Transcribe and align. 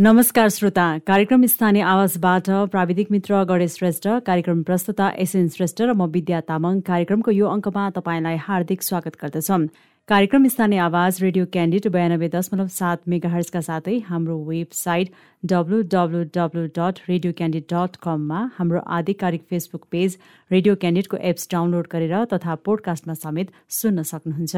नमस्कार 0.00 0.48
श्रोता। 0.48 0.82
कार्यक्रम 1.06 1.44
स्थानीय 1.46 1.82
आवाजबाट 1.82 2.48
प्राविधिक 2.70 3.10
मित्र 3.10 3.42
गणेश 3.44 3.72
श्रेष्ठ 3.74 4.06
कार्यक्रम 4.26 4.62
प्रस्तुता 4.62 5.08
एसएन 5.18 5.48
श्रेष्ठ 5.50 5.82
र 5.82 5.92
म 5.92 6.06
विद्या 6.14 6.40
तामाङ। 6.46 6.80
कार्यक्रमको 6.86 7.30
यो 7.30 7.46
अङ्कमा 7.48 7.88
तपाईँलाई 7.96 8.36
हार्दिक 8.38 8.82
स्वागत 8.82 9.16
गर्दछौँ। 9.22 9.66
कार्यक्रम 10.08 10.46
स्थानीय 10.54 10.78
आवाज 10.78 11.18
रेडियो 11.22 11.44
क्यान्डिड 11.50 11.88
बयानब्बे 11.90 12.28
दशमलव 12.30 12.68
सात 12.70 12.98
मेगाहर्सका 13.10 13.60
साथै 13.60 13.98
हाम्रो 14.06 14.38
website 14.46 15.08
W 15.42 15.82
W 15.90 16.22
W 16.30 16.62
dot 16.78 16.94
Radio 17.08 17.32
Candid 17.34 17.64
dot 17.74 17.96
कममा 17.98 18.40
हाम्रो 18.58 18.80
आधिकारिक 19.02 19.42
फेसबुक 19.50 19.82
पेज 19.90 20.10
रेडियो 20.50 20.74
क्यान्डिडको 20.76 21.16
एप्स 21.30 21.48
डाउनलोड 21.52 21.86
गरेर 21.92 22.14
तथा 22.32 22.54
पोडकास्टमा 22.64 23.14
समेत 23.18 23.50
सुन्न 23.82 23.98
सक्नुहुन्छ। 24.12 24.54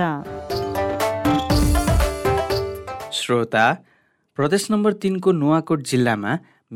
श्रोता 3.14 3.64
प्रदेश 4.40 4.64
नम्बर 4.70 4.92
तिनको 5.00 5.32
नुवाकोट 5.32 5.80
जिल्लामा 5.88 6.30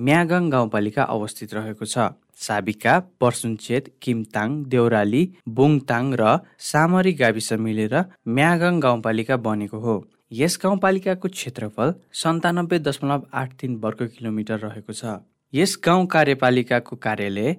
म्यागाङ 0.07 0.49
गाउँपालिका 0.51 1.03
अवस्थित 1.13 1.53
रहेको 1.55 1.85
छ। 1.85 2.09
साबिका 2.37 2.97
पर्सुनचेत 3.21 3.87
किमताङ 4.03 4.57
देउराली 4.75 5.23
बुङताङ 5.59 6.11
र 6.21 6.33
सामरी 6.61 7.13
गाविस 7.21 7.49
मिलेर 7.67 7.95
म्यागाङ 8.39 8.81
गाउँपालिका 8.81 9.37
बनेको 9.47 9.79
हो। 9.85 9.95
यस 10.41 10.59
गाउँपालिकाको 10.65 11.29
क्षेत्रफल 11.37 11.95
सन्तानब्बे 12.23 12.79
दशमलव 12.89 13.25
आठ 13.33 13.57
तिन 13.63 13.81
वर्ग 13.85 14.03
किलोमिटर 14.13 14.61
रहेको 14.67 14.93
छ। 14.93 15.17
यस 15.53 15.79
गाउँ 15.81 16.05
कार्यपालिकाको 16.17 17.01
कार्यालय 17.07 17.57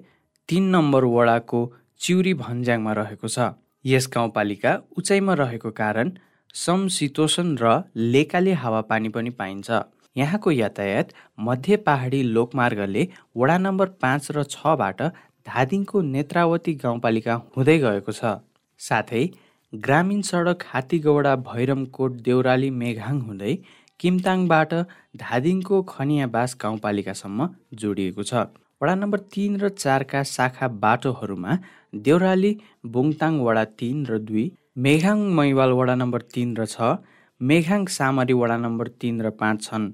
तिन 0.48 0.70
नम्बर 0.76 1.08
वडाको 1.16 1.64
चिउरी 2.00 2.34
भन्ज्याङमा 2.44 2.92
रहेको 3.00 3.26
छ। 3.26 3.50
यस 3.84 4.08
गाउँपालिका 4.14 4.78
उचाइमा 4.98 5.34
रहेको 5.42 5.74
कारण 5.82 6.14
समशीतोषण 6.54 7.48
र 7.60 7.74
लेकाले 8.14 8.52
हावापानी 8.62 9.08
पनि 9.12 9.30
पाइन्छ। 9.42 9.82
यहाँको 10.16 10.50
यातायात 10.50 11.12
मध्य 11.46 11.76
पहाडी 11.86 12.22
लोकमार्गले 12.34 13.06
वडा 13.36 13.56
नम्बर 13.58 13.88
पाँच 14.02 14.30
र 14.36 14.42
छबाट 14.50 15.02
धादिङको 15.46 16.00
नेत्रावती 16.12 16.72
गाउँपालिका 16.84 17.34
हुँदै 17.56 17.78
गएको 17.78 18.12
छ। 18.12 18.36
साथै 18.80 19.24
ग्रामीण 19.72 20.20
सडक 20.28 20.62
हात्तीगौडा 20.66 21.34
भैरमकोट 21.48 22.12
देउराली 22.28 22.70
मेघाङ 22.82 23.20
हुँदै 23.26 23.54
किमताङबाट 24.00 24.72
धादिङको 25.16 25.82
खनियाबास 25.92 26.56
गाउँपालिकासम्म 26.62 27.48
जोडिएको 27.82 28.22
छ। 28.30 28.46
वडा 28.80 28.94
नम्बर 29.02 29.20
तिन 29.34 29.52
र 29.60 29.68
चारका 29.74 30.22
शाखा 30.30 30.68
बाटोहरूमा 30.82 31.52
देउराली 32.06 32.52
बुङताङ 32.94 33.38
वडा 33.46 33.64
तिन 33.80 34.00
र 34.10 34.18
दुई 34.30 34.44
मेघाङ 34.86 35.22
मैवाल 35.38 35.70
वडा 35.78 35.94
नम्बर 36.02 36.26
तिन 36.34 36.56
र 36.58 36.66
छ 36.74 36.90
मेघाङ 37.40 37.86
सामरी 37.92 38.34
वडा 38.42 38.56
नम्बर 38.64 38.88
तिन 39.00 39.22
र 39.24 39.30
पाँच 39.40 39.62
छन्। 39.62 39.86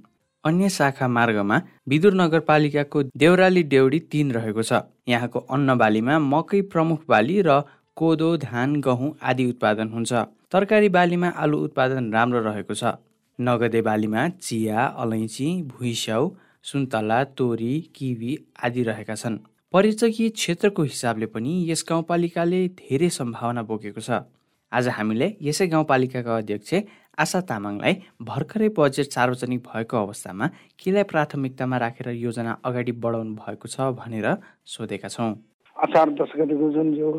अन्य 0.44 0.68
शाखा 0.68 1.06
मार्गमा 1.08 1.60
विदुर 1.88 2.14
नगरपालिकाको 2.14 3.02
देउराली 3.14 3.62
डेउडी 3.72 3.98
तिन 4.10 4.30
रहेको 4.32 4.62
छ। 4.62 4.80
यहाँको 5.08 5.38
अन्न 5.38 5.76
बालीमा 5.78 6.18
मकै 6.18 6.60
प्रमुख 6.72 7.04
बाली 7.08 7.36
र 7.46 7.62
कोदो 7.96 8.30
धान 8.42 8.74
गहुँ 8.80 9.10
आदि 9.22 9.46
उत्पादन 9.46 9.88
हुन्छ। 9.88 10.12
तरकारी 10.52 10.88
बालीमा 10.88 11.28
आलु 11.38 11.58
उत्पादन 11.66 12.10
राम्रो 12.12 12.40
रहेको 12.42 12.74
छ। 12.74 12.98
नगदे 13.38 13.82
बालीमा 13.82 14.28
चिया 14.42 14.86
अलैँची 14.98 15.48
भुइस्याउ 15.70 16.30
सुन्तला 16.64 17.22
तोरी 17.38 17.74
किवी 17.94 18.38
आदि 18.64 18.82
रहेका 18.82 19.14
छन्। 19.14 19.38
पर्यटकीय 19.72 20.28
क्षेत्रको 20.28 20.82
हिसाबले 20.82 21.26
पनि 21.30 21.52
यस 21.70 21.84
गाउँपालिकाले 21.88 22.60
धेरै 22.82 23.08
सम्भावना 23.08 23.62
बोकेको 23.62 24.00
छ। 24.00 24.26
आज 24.72 24.88
हामीले 24.88 25.26
यसै 25.42 25.66
गाउँपालिकाका 25.68 26.36
अध्यक्ष 26.36 26.74
आशा 27.18 27.40
तामाङलाई 27.48 27.94
भर्खरै 28.24 28.68
बजेट 28.76 29.08
सार्वजनिक 29.12 29.60
भएको 29.62 29.96
अवस्थामा 29.98 30.46
केलाई 30.80 31.04
प्राथमिकतामा 31.04 31.76
राखेर 31.78 32.08
योजना 32.16 32.52
अगाडि 32.64 32.92
बढाउनु 33.04 33.34
भएको 33.36 33.68
छ 33.68 33.92
भनेर 34.00 34.28
सोधेका 34.66 35.08
छौँ। 35.08 35.32
असार 35.76 36.10
दस 36.16 36.32
गतिको 36.38 36.70
जुन 36.72 36.88
यो 36.96 37.10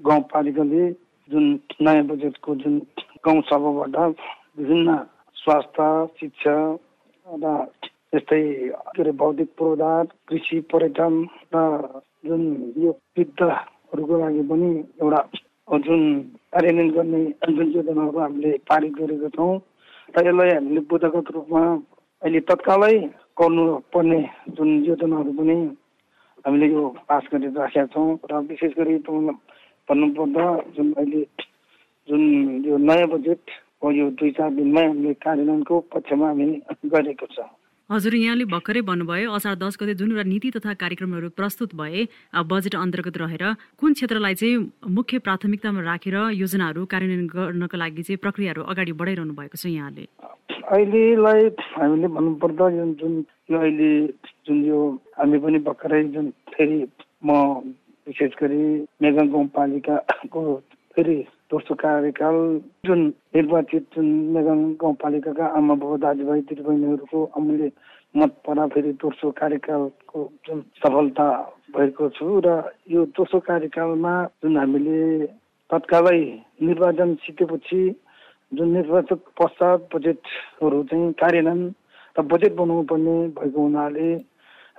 गाउँपालिकाले 0.00 0.84
जुन 1.30 1.44
नयाँ 1.80 2.04
बजेटको 2.06 2.54
जुन 2.62 2.78
गाउँ 3.20 3.42
सभाबाट 3.44 3.96
विभिन्न 4.58 4.96
स्वास्थ्य 5.36 5.90
शिक्षा 6.20 6.56
र 7.26 7.52
यस्तै 8.14 8.42
के 8.96 9.02
अरे 9.02 9.12
भौतिक 9.20 9.48
पूर्वाधार 9.58 10.04
कृषि 10.28 10.60
पर्यटन 10.72 11.14
र 11.54 12.00
जुन 12.24 12.42
यो 12.80 12.90
वृद्धहरूको 13.12 14.18
लागि 14.18 14.42
पनि 14.48 14.70
एउटा 15.02 15.20
जुन 15.84 16.02
कार्यान्वयन 16.54 16.90
गर्ने 16.90 17.20
जुन 17.50 17.70
योजनाहरू 17.72 18.18
हामीले 18.18 18.50
पारित 18.62 18.92
गरेका 18.94 19.28
छौँ 19.28 19.52
र 20.14 20.22
यसलाई 20.22 20.50
हामीले 20.50 20.80
बुद्धगत 20.86 21.30
रूपमा 21.34 21.62
अहिले 22.22 22.40
तत्कालै 22.46 22.94
गर्नुपर्ने 23.34 24.20
जुन 24.50 24.70
योजनाहरू 24.84 25.32
पनि 25.32 25.56
हामीले 26.44 26.66
यो 26.68 26.82
पास 27.08 27.24
गरेर 27.32 27.58
राखेका 27.58 27.86
छौँ 27.90 28.06
र 28.30 28.32
विशेष 28.46 28.72
गरी 28.78 28.96
भन्नुपर्दा 29.88 30.46
जुन 30.76 30.92
अहिले 30.92 31.22
जुन 32.08 32.22
यो 32.64 32.76
नयाँ 32.78 33.08
बजेट 33.08 33.58
हो 33.82 33.90
यो 33.90 34.06
दुई 34.14 34.30
चार 34.30 34.50
दिनमै 34.54 34.86
हामीले 34.86 35.14
कार्यान्वयनको 35.20 35.80
पक्षमा 35.90 36.28
हामी 36.28 36.46
गरेको 36.92 37.26
छ। 37.26 37.50
हजुर 37.90 38.14
यहाँले 38.14 38.44
भर्खरै 38.48 38.80
भन्नुभयो 38.80 39.32
असार 39.32 39.54
दस 39.60 39.76
गते 39.80 39.94
जुन 39.94 40.10
एउटा 40.12 40.22
नीति 40.24 40.50
तथा 40.56 40.72
कार्यक्रमहरू 40.74 41.28
प्रस्तुत 41.36 41.74
भए 41.76 42.06
बजेट 42.48 42.74
अन्तर्गत 42.74 43.16
रहेर 43.16 43.44
कुन 43.76 43.92
क्षेत्रलाई 43.92 44.34
चाहिँ 44.34 44.56
मुख्य 44.88 45.18
प्राथमिकतामा 45.18 45.80
राखेर 45.82 46.16
योजनाहरू 46.32 46.84
कार्यान्वयन 46.88 47.26
गर्नको 47.28 47.76
लागि 47.76 48.02
चाहिँ 48.02 48.18
प्रक्रियाहरू 48.24 48.62
अगाडि 48.72 48.92
बढाइरहनु 48.96 49.34
भएको 49.36 49.56
छ 49.60 49.66
यहाँले? 49.68 50.08
अहिलेलाई 50.64 51.42
हामीले 51.76 52.08
भन्नुपर्दा 52.08 52.70
जुन 52.96 53.12
यो 53.52 53.58
अहिले 53.60 53.92
जुन 54.48 54.64
यो 54.64 54.80
हामी 55.18 55.38
पनि 55.44 55.58
भर्खरै 55.68 56.02
जुन 56.16 56.30
फेरि 56.56 56.80
म 57.20 57.30
विशेष 58.06 58.32
गरी 58.40 58.64
मेगा 59.02 59.24
गाउँपालिकाको 59.28 60.42
फेरि 60.96 61.20
दोस्रो 61.50 61.74
कार्यकाल 61.76 62.36
जुन 62.86 63.00
निर्वाचित 63.34 63.84
जुन 63.94 64.06
मेगाङ 64.32 64.60
गाउँपालिकाका 64.80 65.46
आमा 65.54 65.74
बाबु 65.76 65.96
दाजुभाइ 66.00 66.40
दिदीबहिनीहरूको 66.42 67.24
अमूल्य 67.32 67.70
मत 68.14 68.32
परा 68.42 68.66
फेरि 68.68 68.92
दोस्रो 68.98 69.30
कार्यकालको 69.34 70.24
जुन 70.46 70.60
सफलता 70.78 71.26
भएको 71.70 72.08
छु 72.10 72.40
र 72.40 72.48
यो 72.88 73.04
दोस्रो 73.12 73.40
कार्यकालमा 73.42 74.14
जुन 74.40 74.56
हामीले 74.56 75.00
तत्कालै 75.70 76.18
निर्वाचन 76.64 77.14
सिकेपछि 77.22 77.82
जुन 78.52 78.68
निर्वाचन 78.72 79.20
पश्चात 79.36 79.88
बजेटहरू 79.90 80.82
चाहिँ 80.84 81.12
कार्यान्वयन 81.18 81.62
र 82.16 82.22
बजेट 82.26 82.54
बनाउनु 82.54 82.88
पर्ने 82.88 83.16
भएको 83.34 83.60
हुनाले 83.62 84.12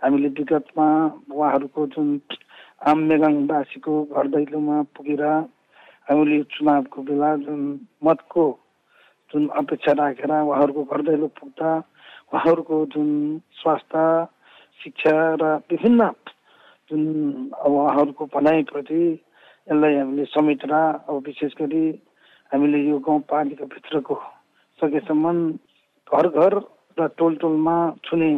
हामीले 0.02 0.30
विगतमा 0.36 0.88
उहाँहरूको 1.32 1.88
जुन 1.94 2.10
आम 2.86 3.00
मेगाङवासीको 3.08 4.04
घर 4.06 4.28
दैलोमा 4.30 4.82
पुगेर 4.96 5.24
हामीले 6.08 6.42
चुनावको 6.50 7.02
बेला 7.04 7.30
जुन 7.42 7.62
मतको 8.04 8.46
जुन 9.32 9.48
अपेक्षा 9.56 9.92
राखेर 9.96 10.32
उहाँहरूको 10.32 10.84
घर 10.86 11.02
दैलो 11.04 11.28
पुग्दा 11.34 11.70
उहाँहरूको 12.28 12.86
जुन 12.92 13.10
स्वास्थ्य 13.54 14.04
शिक्षा 14.82 15.16
र 15.36 15.44
विभिन्न 15.66 16.10
जुन 16.92 17.02
अब 17.56 17.72
उहाँहरूको 17.74 18.26
भनाइप्रति 18.32 19.02
यसलाई 19.68 19.96
हामीले 19.96 20.26
समेटेर 20.28 20.74
अब 20.74 21.24
विशेष 21.26 21.54
गरी 21.58 21.86
हामीले 22.52 22.80
यो 22.84 23.00
गाउँपालिकाभित्रको 23.02 24.16
सकेसम्म 24.80 25.34
घर 26.08 26.28
घर 26.30 26.54
र 26.98 27.08
टोल 27.18 27.36
टोलमा 27.36 27.76
छुने 28.04 28.32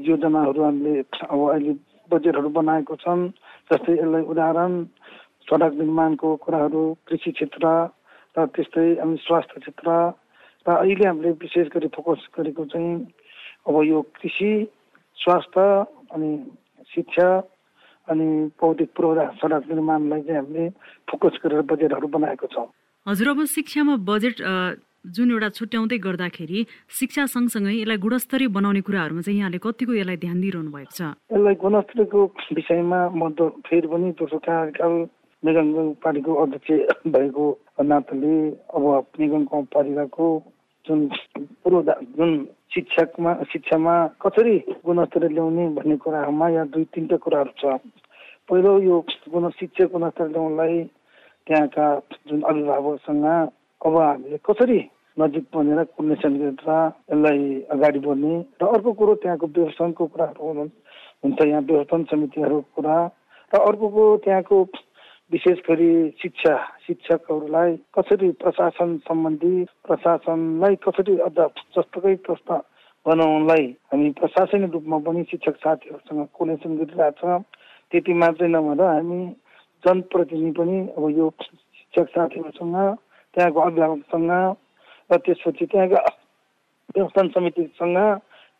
योजनाहरू 0.00 0.62
हामीले 0.62 1.00
अब 1.22 1.40
अहिले 1.46 1.72
बजेटहरू 2.10 2.48
बनाएको 2.50 2.96
छन् 2.98 3.28
जस्तै 3.70 3.92
यसलाई 3.94 4.22
उदाहरण 4.26 4.72
सडक 5.48 5.72
निर्माणको 5.80 6.34
कुराहरू 6.44 6.82
कृषि 7.08 7.30
क्षेत्र 7.38 7.66
र 8.36 8.46
त्यस्तै 8.56 8.88
अनि 9.04 9.16
स्वास्थ्य 9.26 9.60
क्षेत्र 9.60 9.88
र 10.66 10.76
अहिले 10.76 11.06
हामीले 11.06 11.30
विशेष 11.42 11.66
गरी 11.74 11.88
फोकस 11.96 12.28
गरेको 12.36 12.64
चाहिँ 12.72 12.92
अब 13.68 13.74
यो 13.84 14.02
कृषि 14.18 14.52
स्वास्थ्य 15.18 15.60
अनि 16.14 16.30
शिक्षा 16.94 17.28
अनि 18.08 18.28
भौतिक 18.60 18.88
पूर्वाधार 18.96 19.28
सडक 19.42 19.68
निर्माणलाई 19.72 20.22
चाहिँ 20.22 20.38
हामीले 20.38 20.68
फोकस 21.10 21.38
गरेर 21.44 21.62
बजेटहरू 21.72 22.08
बनाएको 22.16 22.46
छौँ। 22.54 22.66
हजुर 23.06 23.28
अब 23.28 23.44
शिक्षामा 23.56 23.96
बजेट 24.08 24.36
जुन 25.14 25.30
एउटा 25.30 25.48
छुट्याउँदै 25.58 25.98
गर्दाखेरि 25.98 26.60
शिक्षा 26.98 27.26
सँगसँगै 27.34 27.74
यसलाई 27.74 27.98
गुणस्तरीय 28.06 28.48
बनाउने 28.56 28.80
कुराहरूमा 28.86 29.22
चाहिँ 29.26 29.38
यहाँले 29.38 29.58
कतिको 29.62 29.92
यसलाई 29.94 30.16
ध्यान 30.24 30.38
दिइरहनु 30.40 30.70
भएको 30.70 30.92
छ? 30.94 31.02
यसलाई 31.30 31.54
गुणस्तरीयको 31.62 32.20
विषयमा 32.58 33.00
म 33.18 33.30
फेरि 33.66 33.86
पनि 33.90 34.10
दोस्रो 34.18 34.38
कार्यकाल 34.46 34.94
निगम 35.42 35.68
पार्टीको 36.02 36.34
अध्यक्ष 36.42 36.70
भएको 37.08 37.44
नाताले 37.82 38.34
अब 38.74 38.84
निगम 39.20 39.42
गाउँपालिकाको 39.44 40.26
जुन 40.86 41.06
पूर्व 41.62 41.82
जुन 42.16 42.30
शिक्षकमा 42.74 43.32
शिक्षामा 43.52 43.94
कसरी 44.22 44.56
गुणस्तर 44.86 45.28
ल्याउने 45.30 45.68
भन्ने 45.76 45.96
कुराहरूमा 45.98 46.48
यहाँ 46.48 46.66
दुई 46.68 46.84
तिनवटा 46.94 47.16
कुराहरू 47.24 47.52
छ। 47.58 47.78
पहिलो 48.48 48.72
यो 48.82 48.98
गुण 49.30 49.48
शिक्षा 49.58 49.84
गुणस्तर 49.92 50.28
ल्याउनलाई 50.30 50.78
त्यहाँका 51.46 51.86
जुन 52.28 52.42
अभिभावकसँग 52.42 53.26
अब 53.80 53.96
हामीले 53.98 54.38
कसरी 54.46 54.78
नजिक 55.16 55.44
बनेर 55.54 55.82
कोर्डिनेसन 55.90 56.32
गरेर 56.38 56.70
यसलाई 57.10 57.42
अगाडि 57.70 57.98
बढ्ने 57.98 58.34
र 58.62 58.66
अर्को 58.66 58.92
कुरो 58.94 59.14
त्यहाँको 59.22 59.46
व्यवस्थापनको 59.46 60.06
कुराहरू 60.06 60.46
हुनु 60.48 60.64
हुन्छ। 61.22 61.38
यहाँ 61.42 61.62
व्यवस्थापन 61.62 62.04
समितिहरूको 62.10 62.68
कुरा 62.74 62.96
र 63.52 63.58
अर्को 63.60 63.88
कुरो 63.88 64.16
त्यहाँको 64.24 64.64
विशेष 65.32 65.58
गरी 65.64 65.92
शिक्षा 66.20 66.56
शिक्षकहरूलाई 66.80 67.76
कसरी 67.94 68.30
प्रशासन 68.36 68.96
सम्बन्धी 69.00 69.64
प्रशासनलाई 69.82 70.74
कसरी 70.82 71.14
अझ 71.20 71.38
जस्तोकै 71.72 72.14
तस्ता 72.22 72.56
बनाउनलाई 73.06 73.64
हामी 73.88 74.10
प्रशासनिक 74.18 74.72
रूपमा 74.72 74.98
पनि 75.02 75.22
शिक्षक 75.30 75.56
साथीहरूसँग 75.58 76.26
कोर्डिनेसन 76.32 76.76
गरिरहेछ 76.76 77.22
त्यति 77.92 78.12
मात्रै 78.14 78.48
नभएर 78.48 78.82
हामी 78.84 79.20
जनप्रतिनिधि 79.84 80.52
पनि 80.52 80.76
अब 80.92 81.08
यो 81.12 81.28
शिक्षक 81.40 82.10
साथीहरूसँग 82.10 82.76
त्यहाँको 83.34 83.60
अभिभावकसँग 83.60 84.30
र 85.10 85.18
त्यसपछि 85.18 85.66
त्यहाँका 85.66 86.02
व्यवस्थापन 86.94 87.28
समितिसँग 87.30 87.98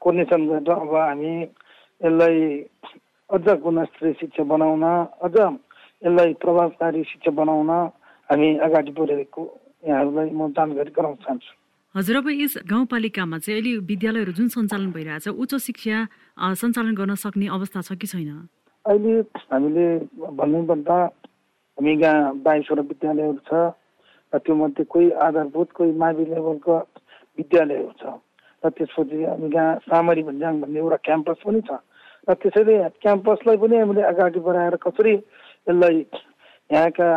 कोर्डिनेसन 0.02 0.46
गरेर 0.48 0.72
अब 0.74 0.94
हामी 0.96 1.34
यसलाई 2.00 2.40
अझ 3.30 3.46
गुणस्तरीय 3.60 4.12
शिक्षा 4.20 4.44
बनाउन 4.46 4.88
अझ 5.22 5.36
यसलाई 6.04 6.32
प्रभावकारी 6.42 7.02
शिक्षा 7.10 7.30
बनाउन 7.40 7.70
हामी 8.28 8.48
अगाडि 8.66 8.92
बढेको 8.98 9.42
यहाँहरूलाई 9.88 10.30
म 10.30 10.48
जानकारी 10.56 10.90
गराउन 10.98 11.16
चाहन्छु 11.24 11.52
हजुर 11.94 12.16
अब 12.16 12.28
यस 12.30 12.54
गाउँपालिकामा 12.72 13.38
चाहिँ 13.38 13.60
अहिले 13.60 13.72
विद्यालयहरू 13.90 14.32
जुन 14.32 14.48
सञ्चालन 14.48 14.90
भइरहेछ 14.92 15.28
उच्च 15.28 15.54
शिक्षा 15.68 15.96
सञ्चालन 16.60 16.94
गर्न 17.00 17.14
सक्ने 17.24 17.46
अवस्था 17.56 17.80
छ 17.86 17.92
कि 18.00 18.06
छैन? 18.06 18.48
अहिले 18.84 19.14
हामीले 19.52 19.86
भन्नुपर्दा 20.40 20.98
हामी 21.78 21.92
यहाँ 22.02 22.34
बाइसवटा 22.42 22.82
विद्यालयहरू 22.90 23.40
छ 23.48 23.52
र 24.32 24.38
त्योमध्ये 24.40 24.84
कोही 24.88 25.10
आधारभूत 25.28 25.68
कोही 25.76 25.92
मावि 26.02 26.24
लेभलको 26.32 26.76
विद्यालयहरू 27.38 27.92
छ। 28.00 28.02
र 28.64 28.68
त्यसपछि 28.72 29.18
हामी 29.28 29.48
यहाँ 29.54 29.78
सामरी 29.84 30.22
भन्ज्याङ 30.22 30.60
भन्ने 30.60 30.78
एउटा 30.80 30.98
क्याम्पस 31.06 31.38
पनि 31.44 31.60
छ। 31.68 31.70
र 32.24 32.34
त्यसैले 32.40 32.74
क्याम्पसलाई 33.04 33.56
पनि 33.60 33.76
हामीले 33.76 34.02
अगाडि 34.12 34.40
बढाएर 34.40 34.76
कसरी 34.86 35.14
यसलाई 35.66 36.06
यहाँका 36.70 37.10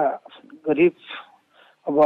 गरिब 0.66 0.94
अब 1.88 1.98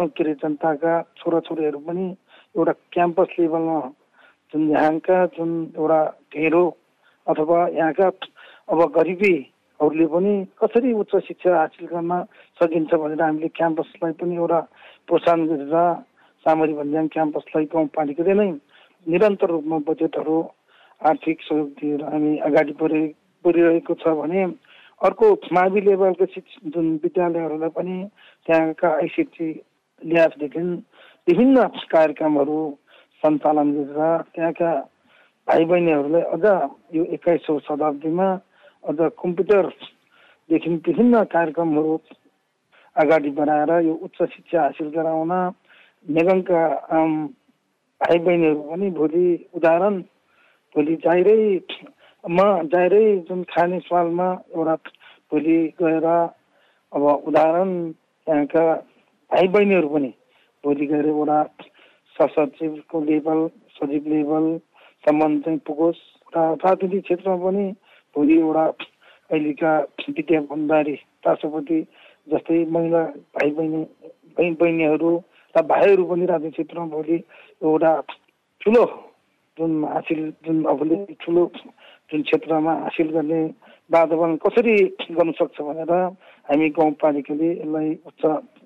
के 0.00 0.22
अरे 0.22 0.32
जनताका 0.36 0.92
छोराछोरीहरू 1.16 1.78
पनि 1.80 2.06
एउटा 2.54 2.72
क्याम्पस 2.92 3.28
लेभलमा 3.38 3.80
जुन 4.54 4.70
यहाँका 4.70 5.24
जुन 5.36 5.50
एउटा 5.76 6.00
ढेँडो 6.32 6.64
अथवा 7.26 7.58
यहाँका 7.70 8.08
अब 8.68 8.80
गरिबीहरूले 8.92 10.06
पनि 10.06 10.34
कसरी 10.56 10.92
उच्च 10.94 11.16
शिक्षा 11.22 11.56
हासिल 11.56 11.86
गर्न 11.86 12.12
सकिन्छ 12.60 12.94
भनेर 12.94 13.22
हामीले 13.22 13.48
क्याम्पसलाई 13.52 14.12
पनि 14.16 14.36
एउटा 14.36 14.60
प्रोत्साहन 15.08 15.46
गरेर 15.46 15.74
सामरी 16.46 16.72
भन्ज्याङ 16.74 17.08
क्याम्पसलाई 17.10 17.64
गाउँपालिकाले 17.72 18.34
नै 18.34 18.50
निरन्तर 19.06 19.50
रूपमा 19.50 19.78
बजेटहरू 19.84 20.36
आर्थिक 21.00 21.42
सहयोग 21.42 21.68
दिएर 21.76 22.04
हामी 22.04 22.36
अगाडि 22.42 22.72
बढे 22.80 23.02
बढिरहेको 23.44 23.94
छ 23.96 24.14
भने 24.16 24.46
अर्को 25.00 25.32
मावि 25.52 25.80
लेभलको 25.82 26.26
शिक्षा 26.26 26.70
जुन 26.70 26.86
विद्यालयहरूलाई 27.02 27.68
पनि 27.70 27.96
त्यहाँका 28.48 28.88
आइसिटी 28.96 29.48
ल्याबदेखि 30.02 30.62
विभिन्न 31.26 31.66
कार्यक्रमहरू 31.88 32.58
सञ्चालन 33.22 33.72
गरेर 33.74 34.22
त्यहाँका 34.30 34.70
भाइ 35.48 35.64
बहिनीहरूलाई 35.66 36.22
अझ 36.32 36.44
यो 36.96 37.04
एक्काइसौँ 37.14 37.58
शताब्दीमा 37.60 38.28
अझ 38.84 38.96
कम्प्युटरदेखि 39.16 40.70
विभिन्न 40.82 41.24
कार्यक्रमहरू 41.28 41.98
अगाडि 42.96 43.30
बढाएर 43.32 43.72
यो 43.82 43.94
उच्च 44.02 44.22
शिक्षा 44.26 44.62
हासिल 44.62 44.88
गराउन 44.90 45.32
नेगङका 46.06 46.62
भाइ 48.00 48.18
बहिनीहरू 48.20 48.62
पनि 48.62 48.90
भोलि 48.92 49.26
उदाहरण 49.54 50.00
भोलि 50.74 50.94
जाहिरै 51.04 51.38
म 52.26 52.38
जाहिरै 52.66 53.04
जुन 53.26 53.42
खाने 53.50 53.78
सवालमा 53.80 54.26
एउटा 54.52 54.74
भोलि 55.32 55.56
गएर 55.78 56.06
अब 56.06 57.04
उदाहरण 57.24 57.70
त्यहाँका 58.26 58.64
भाइ 59.30 59.48
बहिनीहरू 59.48 59.88
पनि 59.88 60.10
भोलि 60.64 60.86
गएर 60.86 61.06
एउटा 61.06 61.38
सचिवको 62.16 63.00
लेभल 63.04 63.46
सचिव 63.76 64.08
लेभलसम्म 64.08 65.40
चाहिँ 65.40 65.58
पुगोस्। 65.66 66.02
र 66.32 66.38
राजनीतिक 66.56 67.04
क्षेत्रमा 67.04 67.36
पनि 67.44 67.64
भोलि 68.16 68.38
एउटा 68.38 68.66
अहिलेका 69.30 69.72
विद्या 70.10 70.40
भण्डारी 70.50 70.94
राष्ट्रपति 71.26 71.80
जस्तै 72.26 72.64
महिला 72.74 73.02
भाइ 73.34 73.50
बहिनी 73.50 73.82
भाइ 74.36 74.50
बहिनीहरू 74.60 75.16
र 75.54 75.62
भाइहरू 75.64 76.04
पनि 76.04 76.26
राजनीतिक 76.26 76.54
क्षेत्रमा 76.54 76.86
भोलि 76.96 77.22
एउटा 77.62 77.92
ठुलो 78.62 78.84
जुन 79.58 79.84
हासिल 79.86 80.30
जुन 80.46 80.66
आफूले 80.66 81.04
ठुलो 81.20 81.50
जुन 82.10 82.22
क्षेत्रमा 82.22 82.72
हासिल 82.86 83.08
गर्ने 83.16 83.42
वातावरण 83.90 84.36
कसरी 84.42 84.76
गर्नु 85.16 85.32
सक्छ 85.38 85.56
भनेर 85.62 85.92
हामी 86.50 86.68
गाउँपालिकाले 86.78 87.50
यसलाई 87.52 87.90
उच्च 88.06 88.22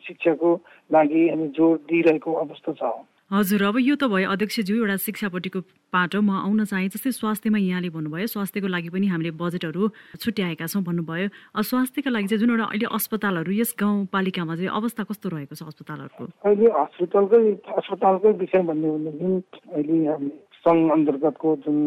शिक्षाको 0.06 0.50
लागि 0.92 1.22
हामी 1.28 1.46
जोड 1.56 1.78
दिइरहेको 1.88 2.30
अवस्था 2.44 2.72
छ। 2.80 2.92
हजुर 3.30 3.62
अब 3.62 3.76
यो 3.78 3.94
त 3.94 4.10
भयो 4.10 4.26
अध्यक्षज्यू 4.26 4.76
एउटा 4.76 4.96
शिक्षापट्टिको 5.06 5.60
पाटो। 5.94 6.18
म 6.20 6.30
आउन 6.50 6.64
चाहे 6.66 6.88
जस्तै 6.90 7.10
स्वास्थ्यमा 7.14 7.58
यहाँले 7.62 7.90
भन्नुभयो 7.94 8.26
स्वास्थ्यको 8.26 8.68
लागि 8.68 8.90
पनि 8.90 9.06
हामीले 9.06 9.30
बजेटहरू 9.38 9.82
छुट्याएका 10.18 10.66
छौँ 10.66 10.82
भन्नुभयो। 10.82 11.28
स्वास्थ्यको 11.62 12.10
लागि 12.10 12.26
चाहिँ 12.26 12.40
जुन 12.42 12.50
एउटा 12.50 12.66
अहिले 12.74 12.86
अस्पतालहरू 12.90 13.52
यस 13.54 13.70
गाउँपालिकामा 13.78 14.54
चाहिँ 14.58 14.74
अवस्था 14.74 15.02
कस्तो 15.06 15.28
रहेको 15.30 15.54
छ 15.54 15.62
अस्पतालहरूको? 15.62 16.24
अहिले 16.42 16.68
हस्पिटलकै 16.74 17.42
अस्पतालकै 17.78 18.30
विषय 18.42 18.62
भन्ने 18.66 18.88
भनेदेखि 18.90 19.30
अहिले 19.78 19.96
हामी 20.10 20.30
सङ्घ 20.66 20.82
अन्तर्गतको 20.90 21.48
जुन 21.64 21.78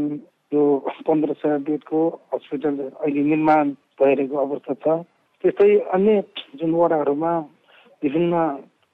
यो 0.54 0.64
पन्ध्र 1.08 1.34
सय 1.34 1.58
बेडको 1.68 2.00
हस्पिटल 2.34 2.78
अहिले 2.80 3.22
निर्माण 3.24 3.70
भइरहेको 4.00 4.38
अवस्था 4.38 4.74
छ। 4.84 4.98
त्यस्तै 5.44 5.70
अन्य 5.96 6.24
जुन 6.60 6.72
वडाहरूमा 6.74 7.32
विभिन्न 8.04 8.34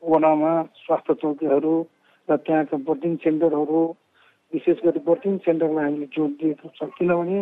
वडामा 0.03 0.51
स्वास्थ्य 0.83 1.13
चौकीहरू 1.21 1.73
र 2.27 2.38
त्यहाँका 2.45 2.77
बोर्डिङ 2.88 3.15
सेन्टरहरू 3.23 3.81
विशेष 4.53 4.77
गरी 4.85 5.00
बोर्डिङ 5.09 5.38
सेन्टरमा 5.45 5.81
हामीले 5.83 6.07
जोड 6.15 6.31
दिएको 6.39 6.67
छ। 6.77 6.89
किनभने 6.97 7.39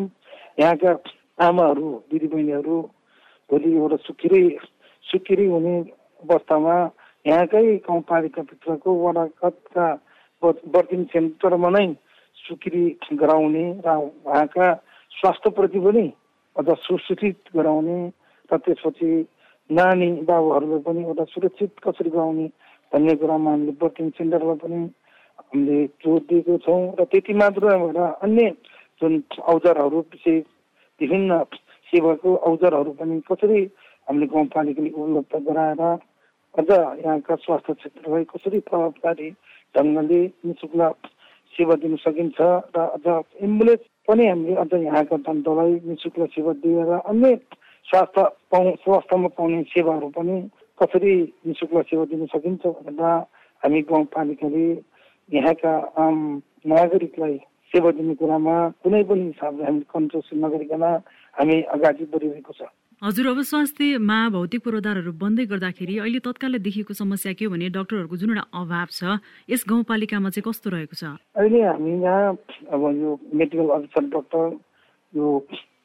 यहाँका 0.60 0.92
आमाहरू 1.40 1.88
दिदीबहिनीहरू 2.12 2.78
भोलि 3.50 3.70
एउटा 3.76 3.98
सुकिरै 4.08 4.44
सुकिरै 5.06 5.48
हुने 5.54 5.76
अवस्थामा 6.24 6.76
यहाँकै 7.26 7.66
गाउँपालिकाभित्रको 7.86 8.90
वडागतका 9.04 9.88
बोर्डिङ 10.42 11.04
सेन्टरमा 11.14 11.70
नै 11.78 11.88
सुकिरी 12.38 12.86
गराउने 13.14 13.66
र 13.82 13.96
उहाँका 13.98 14.74
स्वास्थ्यप्रति 15.12 15.80
पनि 15.80 16.06
अझ 16.56 16.70
सुसूचित 16.80 17.38
गराउने 17.56 17.98
र 18.50 18.58
त्यसपछि 18.60 19.10
नानी 19.70 20.12
बाबुहरूलाई 20.24 20.80
पनि 20.82 21.04
एउटा 21.04 21.24
सुरक्षित 21.28 21.72
कसरी 21.84 22.10
गराउने 22.10 22.48
भन्ने 22.92 23.16
कुरामा 23.18 23.52
हामीले 23.52 23.74
वर्किङ 23.78 24.10
सेन्टरलाई 24.14 24.58
पनि 24.58 24.82
हामीले 25.40 25.86
जोड 26.00 26.22
दिएको 26.28 26.58
छौँ 26.60 26.82
र 26.96 27.06
त्यति 27.06 27.34
मात्र 27.36 27.76
भएर 27.78 28.00
अन्य 28.22 28.50
जुन 29.02 29.14
औजारहरू 29.46 30.00
विशेष 30.08 30.44
विभिन्न 31.02 31.44
सेवाको 31.94 32.36
औजारहरू 32.46 32.92
पनि 32.96 33.20
कसरी 33.28 33.62
हामीले 34.08 34.28
गाउँपालिकाले 34.28 34.90
उपलब्ध 34.94 35.44
गराएर 35.46 35.84
अझ 36.56 36.70
यहाँका 36.70 37.36
स्वास्थ्य 37.38 37.74
क्षेत्रलाई 37.76 38.24
कसरी 38.28 38.60
प्रभावकारी 38.62 39.30
ढङ्गले 39.76 40.22
निशुल्क 40.46 41.08
सेवा 41.58 41.76
दिन 41.82 41.96
सकिन्छ 41.98 42.38
र 42.76 42.86
अझ 42.96 43.06
एम्बुलेन्स 43.44 43.84
पनि 44.08 44.28
हामीले 44.28 44.56
अझ 44.56 44.74
यहाँका 44.74 45.18
जनतालाई 45.26 45.74
निशुल्क 45.86 46.30
सेवा 46.32 46.54
दिएर 46.64 46.92
अन्य 46.94 47.36
स्वास्थ्य 47.88 48.24
पाउ 48.52 48.76
स्वास्थ्यमा 48.84 49.28
पाउने 49.38 49.62
सेवाहरू 49.74 50.10
पनि 50.18 50.38
कसरी 50.80 51.14
निशुल्क 51.48 51.86
सेवा 51.90 52.06
दिन 52.06 52.26
सकिन्छ 52.34 52.66
भनेर 52.68 53.04
हामी 53.64 53.82
गाउँपालिकाले 53.90 54.66
यहाँका 55.30 55.74
आम 55.98 56.18
नागरिकलाई 56.68 57.38
सेवा 57.72 57.92
दिने 57.92 58.16
कुरामा 58.16 58.56
कुनै 58.84 59.04
पनि 59.04 59.24
हिसाबले 59.24 59.64
हामी 59.66 59.82
कन्ट्रोस 59.94 60.30
नगरिकन 60.36 60.84
हामी 61.38 61.62
अगाडि 61.76 62.06
बढिरहेको 62.14 62.54
छ। 62.54 62.70
हजुर 63.02 63.28
अब 63.28 63.42
स्वास्थ्यमा 63.46 64.18
भौतिक 64.34 64.62
पूर्वाधारहरू 64.66 65.12
बन्दै 65.22 65.44
गर्दाखेरि 65.54 65.96
अहिले 66.02 66.20
तत्कालै 66.26 66.60
देखिएको 66.66 66.94
समस्या 66.98 67.34
के 67.38 67.46
हो 67.46 67.52
भने 67.54 67.70
डक्टरहरूको 67.70 68.18
जुन 68.18 68.30
एउटा 68.34 68.46
अभाव 68.58 68.88
छ 68.90 69.22
यस 69.54 69.62
गाउँपालिकामा 69.70 70.30
चाहिँ 70.34 70.46
कस्तो 70.48 70.70
रहेको 70.74 70.96
छ? 70.98 71.04
अहिले 71.38 71.62
हामी 71.62 71.92
यहाँ 72.02 72.34
अब 72.74 72.82
यो 72.98 73.10
मेडिकल 73.38 73.70
अफिसर 73.78 74.04
डक्टर 74.18 74.46
यो 75.14 75.26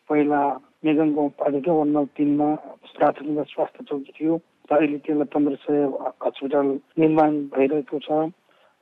पहिला 0.08 0.40
मेगन 0.88 1.12
गाउँपालिका 1.12 1.72
वान 1.72 1.88
नम्बर 1.92 2.08
तिनमा 2.16 2.48
प्राथमिक 2.96 3.44
स्वास्थ्य 3.52 3.84
चौकी 3.92 4.12
थियो 4.16 4.34
र 4.72 4.76
अहिले 4.80 4.98
त्यसलाई 5.04 5.28
पन्ध्र 5.36 5.54
सय 5.68 5.84
हस्पिटल 6.24 6.66
निर्माण 6.96 7.32
भइरहेको 7.52 7.98
छ 8.08 8.08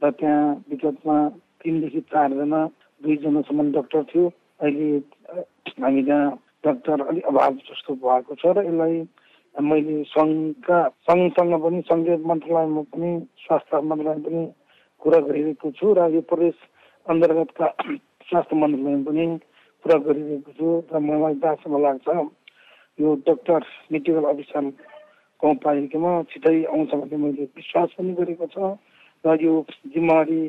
र 0.03 0.11
त्यहाँ 0.23 0.45
विगतमा 0.71 1.17
तिनदेखि 1.67 2.01
चारजना 2.15 2.61
दुईजनासम्म 3.03 3.67
डक्टर 3.75 4.03
थियो। 4.15 4.25
अहिले 4.63 4.89
हामी 5.83 6.03
त्यहाँ 6.07 6.31
डक्टर 6.65 7.01
अलिक 7.03 7.25
अभाव 7.27 7.55
जस्तो 7.65 7.95
भएको 7.99 8.35
छ 8.37 8.53
र 8.53 8.65
यसलाई 8.65 8.97
मैले 9.55 10.03
सङ्घका 10.07 10.79
सङ्घसँग 11.05 11.55
पनि 11.61 11.81
सङ्घीय 11.85 12.17
मन्त्रालयमा 12.25 12.83
पनि 12.89 13.11
स्वास्थ्य 13.41 13.81
मन्त्रालय 13.85 14.21
पनि 14.23 14.43
कुरा 15.03 15.21
गरिरहेको 15.23 15.71
छु 15.73 15.95
र 15.95 16.09
यो 16.11 16.21
प्रदेश 16.27 16.55
अन्तर्गतका 17.07 17.67
स्वास्थ्य 18.29 18.57
मन्त्रालयमा 18.57 19.05
पनि 19.07 19.27
कुरा 19.85 19.99
गरिरहेको 20.03 20.53
छु 20.53 20.69
र 20.89 21.03
मलाई 21.03 21.35
जहाँसम्म 21.41 21.83
लाग्छ 21.83 22.09
यो 22.99 23.15
डक्टर 23.25 23.67
मेडिकल 23.93 24.25
अफिसर 24.29 24.65
गाउँपालिकामा 25.43 26.13
छिटै 26.29 26.57
आउँछ 26.67 26.95
भन्ने 26.95 27.17
मैले 27.19 27.45
विश्वास 27.55 27.95
पनि 27.97 28.13
गरेको 28.15 28.47
छ 28.49 28.73
र 29.25 29.37
यो 29.41 29.55
जिम्मेवारी 29.89 30.41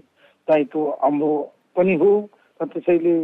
दायित्व 0.47 0.87
हाम्रो 0.99 1.31
पनि 1.75 1.95
हो 1.97 2.11
र 2.59 2.65
त्यसैले 2.67 3.15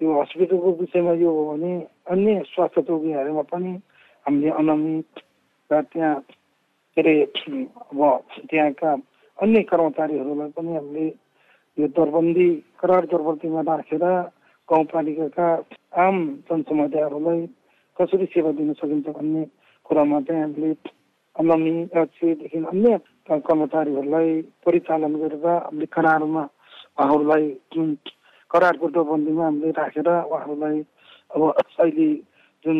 यो 0.00 0.20
हस्पिटलको 0.20 0.72
विषयमा 0.74 1.12
यो 1.14 1.30
हो 1.30 1.44
भने 1.46 1.72
अन्य 2.06 2.42
स्वास्थ्य 2.46 2.82
चौकीहरूमा 2.82 3.42
पनि 3.44 3.70
हामीले 4.26 4.50
अनामित 4.52 5.22
र 5.70 5.80
त्यहाँ 5.84 6.14
के 6.96 7.00
अरे 7.00 7.14
अब 7.22 8.02
त्यहाँका 8.44 8.92
अन्य 9.38 9.62
कर्मचारीहरूलाई 9.64 10.50
पनि 10.50 10.74
हामीले 10.74 11.06
यो 11.78 11.86
दरबन्दी 11.90 12.48
करार 12.78 13.04
दरबन्दीमा 13.06 13.60
राखेर 13.66 14.04
गाउँपालिकाका 14.68 15.48
आम 15.98 16.16
जनसमुदायहरूलाई 16.46 17.46
कसरी 17.96 18.26
सेवा 18.28 18.52
दिन 18.52 18.72
सकिन्छ 18.74 19.08
भन्ने 19.08 19.44
कुरामा 19.86 20.20
चाहिँ 20.20 20.42
हामीले 20.42 20.70
अलमी 21.36 21.74
एचसिदेखि 21.96 22.58
अन्य 22.66 22.98
कर्मचारीहरूलाई 23.28 24.30
परिचालन 24.62 25.14
गरेर 25.16 25.46
हामीले 25.46 25.86
करारमा 25.90 26.44
उहाँहरूलाई 26.94 27.48
करारको 28.50 28.86
दरबन्दीमा 28.96 29.44
हामीले 29.44 29.70
राखेर 29.78 30.08
उहाँहरूलाई 30.08 30.78
अब 31.34 31.42
अहिले 31.52 32.08
जुन 32.64 32.78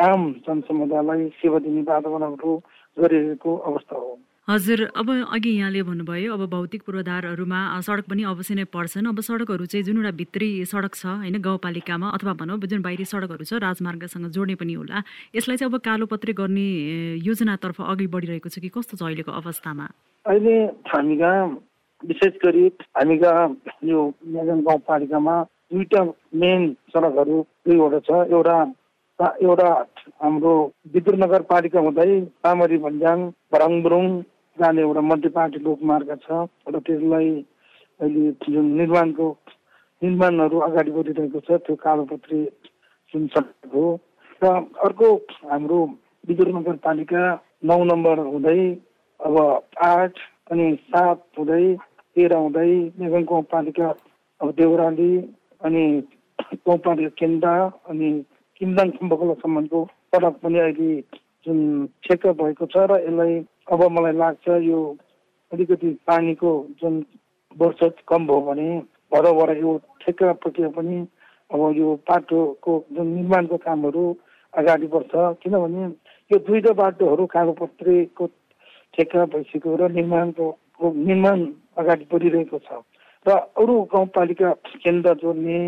आम 0.00 0.22
जनसमुदायलाई 0.46 1.28
सेवा 1.38 1.58
दिने 1.64 1.82
वातावरणहरू 1.86 2.56
गरिरहेको 2.96 3.56
अवस्था 3.70 3.96
हो। 3.96 4.18
हजुर 4.48 4.80
अब 4.98 5.10
अघि 5.30 5.50
यहाँले 5.50 5.82
भन्नुभयो 5.86 6.34
अब 6.34 6.42
भौतिक 6.50 6.82
पूर्वाधारहरूमा 6.82 7.60
सडक 7.86 8.06
पनि 8.10 8.22
अवश्य 8.26 8.54
नै 8.54 8.64
पर्छन्। 8.74 9.06
अब 9.06 9.20
सडकहरू 9.20 9.66
चाहिँ 9.70 9.84
जुन 9.86 9.96
एउटा 9.96 10.10
भित्री 10.18 10.48
सडक 10.66 10.94
छ 10.94 11.06
होइन 11.06 11.38
गाउँपालिकामा 11.38 12.08
अथवा 12.10 12.32
भनौँ 12.34 12.58
जुन 12.66 12.82
बाहिरी 12.82 13.04
सडकहरू 13.04 13.44
छ 13.46 13.62
राजमार्गसँग 13.62 14.26
जोड्ने 14.34 14.54
पनि 14.58 14.74
होला। 14.74 15.02
यसलाई 15.38 15.56
चाहिँ 15.56 15.70
अब 15.70 15.78
कालोपत्रे 15.78 16.32
गर्ने 16.34 16.66
योजनातर्फ 17.22 17.78
अघि 17.78 18.06
बढिरहेको 18.10 18.48
छ 18.50 18.58
कि 18.58 18.74
कस्तो 18.74 18.96
छ 18.98 19.02
अहिलेको 19.06 19.30
अवस्थामा? 19.30 19.86
अहिले 20.26 20.56
हामी 20.90 21.16
कहाँ 21.16 21.46
विशेष 22.02 22.34
गरी 22.44 22.66
हामी 22.96 23.16
कहाँ 23.18 23.46
यो 23.84 24.00
गाउँपालिकामा 24.26 25.42
दुईवटा 25.72 26.02
मेन 26.40 26.72
सडकहरू 26.92 27.40
दुईवटा 27.68 27.98
छ। 28.06 28.10
एउटा 28.32 28.56
एउटा 29.42 29.68
हाम्रो 30.22 30.52
विद्युत 30.92 31.16
नगरपालिका 31.20 31.80
हुँदै 31.80 32.20
पामरी 32.42 32.78
भन्ज्याङ 32.84 33.18
बराङबुरुङ 33.52 34.06
जाने 34.56 34.80
एउटा 34.82 35.00
मध्यपाटी 35.10 35.58
लोकमार्ग 35.64 36.10
छ 36.24 36.44
र 36.68 36.78
त्यसलाई 36.86 37.30
अहिले 38.00 38.30
जुन 38.44 38.66
निर्माणको 38.78 39.26
निर्माणहरू 40.02 40.58
अगाडि 40.66 40.90
बढिरहेको 40.90 41.40
छ 41.46 41.60
त्यो 41.66 41.74
कालोपत्री 41.84 42.40
जुन 43.14 43.26
सडक 43.34 43.74
हो। 43.74 43.84
र 44.42 44.46
अर्को 44.84 45.08
हाम्रो 45.50 45.78
विद्युत 46.28 46.48
नगरपालिका 46.56 47.22
नौ 47.68 47.78
नम्बर 47.84 48.18
हुँदै 48.32 48.60
अब 49.20 49.36
आठ 49.84 50.18
अनि 50.50 50.66
सात 50.88 51.18
हुँदै 51.38 51.64
तेह्र 52.16 52.34
हुँदै 52.36 52.70
मेघन 52.98 53.24
गाउँपालिका 53.24 53.88
अब 54.40 54.50
देउराली 54.54 55.10
अनि 55.62 55.84
गाउँपालिका 56.66 57.10
केन्द्र 57.18 57.48
अनि 57.88 58.10
किमदाङ 58.60 58.90
खम्बकोलासम्मको 58.96 59.80
सडक 60.10 60.34
पनि 60.42 60.58
अहिले 60.58 60.90
जुन 61.46 61.58
ठेक्का 62.04 62.32
भएको 62.40 62.66
छ 62.66 62.84
र 62.90 62.98
यसलाई 63.00 63.34
अब 63.72 63.82
मलाई 63.90 64.16
लाग्छ 64.16 64.48
यो 64.62 64.80
अलिकति 65.52 65.90
पानीको 66.06 66.50
जुन 66.80 67.04
वर्ष 67.56 67.80
कम 68.08 68.26
भयो 68.26 68.40
भने 68.40 68.68
भरबाट 69.12 69.56
यो 69.58 69.76
ठेक्का 70.02 70.32
प्रक्रिया 70.42 70.68
पनि 70.76 70.98
अब 71.50 71.60
यो 71.76 71.94
बाटोको 72.08 72.74
जुन 72.92 73.06
निर्माणको 73.06 73.56
कामहरू 73.56 74.04
अगाडि 74.54 74.86
बढ्छ। 74.86 75.12
किनभने 75.42 75.84
यो 76.30 76.38
दुईवटा 76.46 76.72
बाटोहरू 76.82 77.26
कागजपत्रीको 77.26 78.26
ठेक्का 78.94 79.24
भइसक्यो 79.32 79.76
र 79.76 79.90
निर्माणको 79.92 80.46
निर्माण 80.80 81.40
अगाडि 81.78 82.04
बढिरहेको 82.12 82.58
छ। 82.58 82.80
र 83.26 83.30
अरू 83.54 83.74
गाउँपालिका 83.92 84.52
केन्द्र 84.80 85.14
जोड्ने 85.22 85.58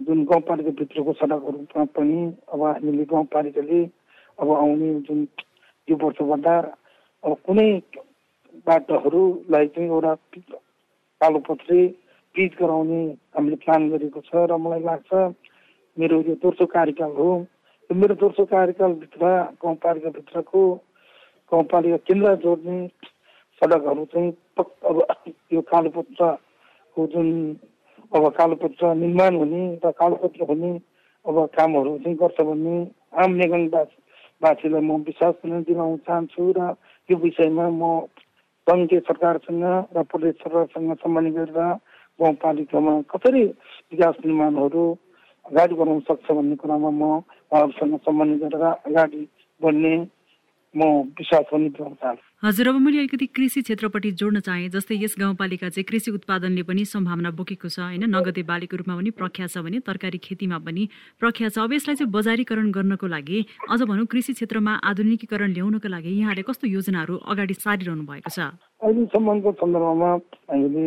जुन 0.00 0.24
गाउँपालिकाभित्रको 0.24 1.12
सडकहरूमा 1.12 1.84
पनि 1.94 2.20
अब 2.52 2.62
हामीले 2.62 3.04
गाउँपालिकाले 3.06 3.80
अब 4.38 4.50
आउने 4.52 4.88
जुन 5.06 5.26
यो 5.88 5.96
वर्षभन्दा 5.96 6.54
अब 7.22 7.36
कुनै 7.46 7.70
बाटोहरूलाई 8.66 9.66
चाहिँ 9.68 9.88
एउटा 9.88 10.14
कालोपत्रे 11.20 11.80
पिच 12.34 12.52
गराउने 12.58 13.02
हामीले 13.36 13.56
प्लान 13.62 13.88
गरेको 13.90 14.20
छ 14.26 14.46
र 14.50 14.56
मलाई 14.58 14.82
लाग्छ 14.82 15.12
मेरो 15.96 16.20
यो 16.28 16.34
दोस्रो 16.42 16.66
कार्यकाल 16.66 17.12
हो। 17.16 17.30
मेरो 17.90 18.14
दोस्रो 18.16 18.44
कार्यकालभित्र 18.48 19.22
गाउँपालिकाभित्रको 19.62 20.62
गाउँपालिका 21.52 21.96
केन्द्र 22.08 22.34
जोड्ने 22.42 22.78
सडकहरू 23.62 24.04
चाहिँ 24.06 24.30
अब 24.84 25.02
यो 25.52 25.60
कालोपत्रको 25.64 27.06
जुन 27.08 27.28
अब 28.12 28.28
कालोपत्र 28.32 28.94
निर्माण 28.96 29.36
हुने 29.36 29.62
र 29.78 29.90
कालोपत्र 29.94 30.44
हुने 30.44 30.70
अब 31.26 31.36
कामहरू 31.52 31.98
चाहिँ 31.98 32.16
गर्छ 32.16 32.40
भन्ने 32.42 32.74
आम 33.16 33.30
नेगङवासीलाई 33.34 34.80
म 34.82 34.96
विश्वास 35.04 35.34
पनि 35.38 35.60
दिलाउन 35.62 35.96
चाहन्छु 36.02 36.50
र 36.52 36.74
यो 37.08 37.16
विषयमा 37.18 37.68
म 37.72 37.90
सङ्घीय 38.66 39.00
सरकारसँग 39.02 39.64
र 39.92 40.02
प्रदेश 40.04 40.34
सरकारसँग 40.38 40.94
सम्मान 40.96 41.30
गरेर 41.30 41.60
गाउँपालिकामा 42.18 42.92
कसरी 43.08 43.44
विकास 43.44 44.16
निर्माणहरू 44.24 44.84
अगाडि 45.46 45.74
बढाउन 45.74 46.00
सक्छ 46.02 46.26
भन्ने 46.30 46.56
कुरामा 46.56 46.90
म 46.92 47.02
उहाँहरूसँग 47.02 47.96
सम्मान 48.00 48.36
गरेर 48.38 48.64
अगाडि 48.64 49.22
बढ्ने 49.60 49.94
म 50.76 50.84
विश्वास 51.18 51.44
पनि 51.52 51.68
चाहन्छु 51.70 52.20
हजुर 52.42 52.68
अब 52.68 52.74
मैले 52.80 52.98
अलिकति 52.98 53.26
कृषि 53.36 53.60
क्षेत्रपट्टि 53.62 54.10
जोड्न 54.20 54.40
चाहेँ 54.40 54.68
जस्तै 54.74 54.94
यस 55.02 55.14
गाउँपालिका 55.18 55.68
चाहिँ 55.68 55.84
कृषि 55.84 56.10
उत्पादनले 56.10 56.62
पनि 56.64 56.84
सम्भावना 56.84 57.30
बोकेको 57.38 57.68
छ 57.68 57.78
होइन? 57.78 58.04
नगदे 58.08 58.42
बालीको 58.42 58.76
रूपमा 58.76 58.96
पनि 58.96 59.10
प्रख्यात 59.20 59.50
छ 59.50 59.58
भने 59.62 59.78
तरकारी 59.86 60.18
खेतीमा 60.18 60.58
पनि 60.58 60.88
प्रख्यात 61.20 61.52
छ। 61.52 61.58
अब 61.58 61.72
यसलाई 61.72 61.96
चाहिँ 61.96 62.10
बजारीकरण 62.10 62.70
गर्नको 62.72 63.06
लागि 63.06 63.38
अझ 63.70 63.80
भनौँ 63.82 64.06
कृषि 64.08 64.32
क्षेत्रमा 64.32 64.72
आधुनिकीकरण 64.90 65.52
ल्याउनको 65.52 65.88
लागि 65.88 66.10
यहाँले 66.18 66.42
कस्तो 66.42 66.66
योजनाहरू 66.66 67.16
अगाडि 67.30 67.54
सारिरहनु 67.54 68.02
भएको 68.08 68.30
छ? 68.32 68.50
अहिलेसम्मको 68.82 69.52
सन्दर्भमा 69.60 70.10
हामीले 70.50 70.86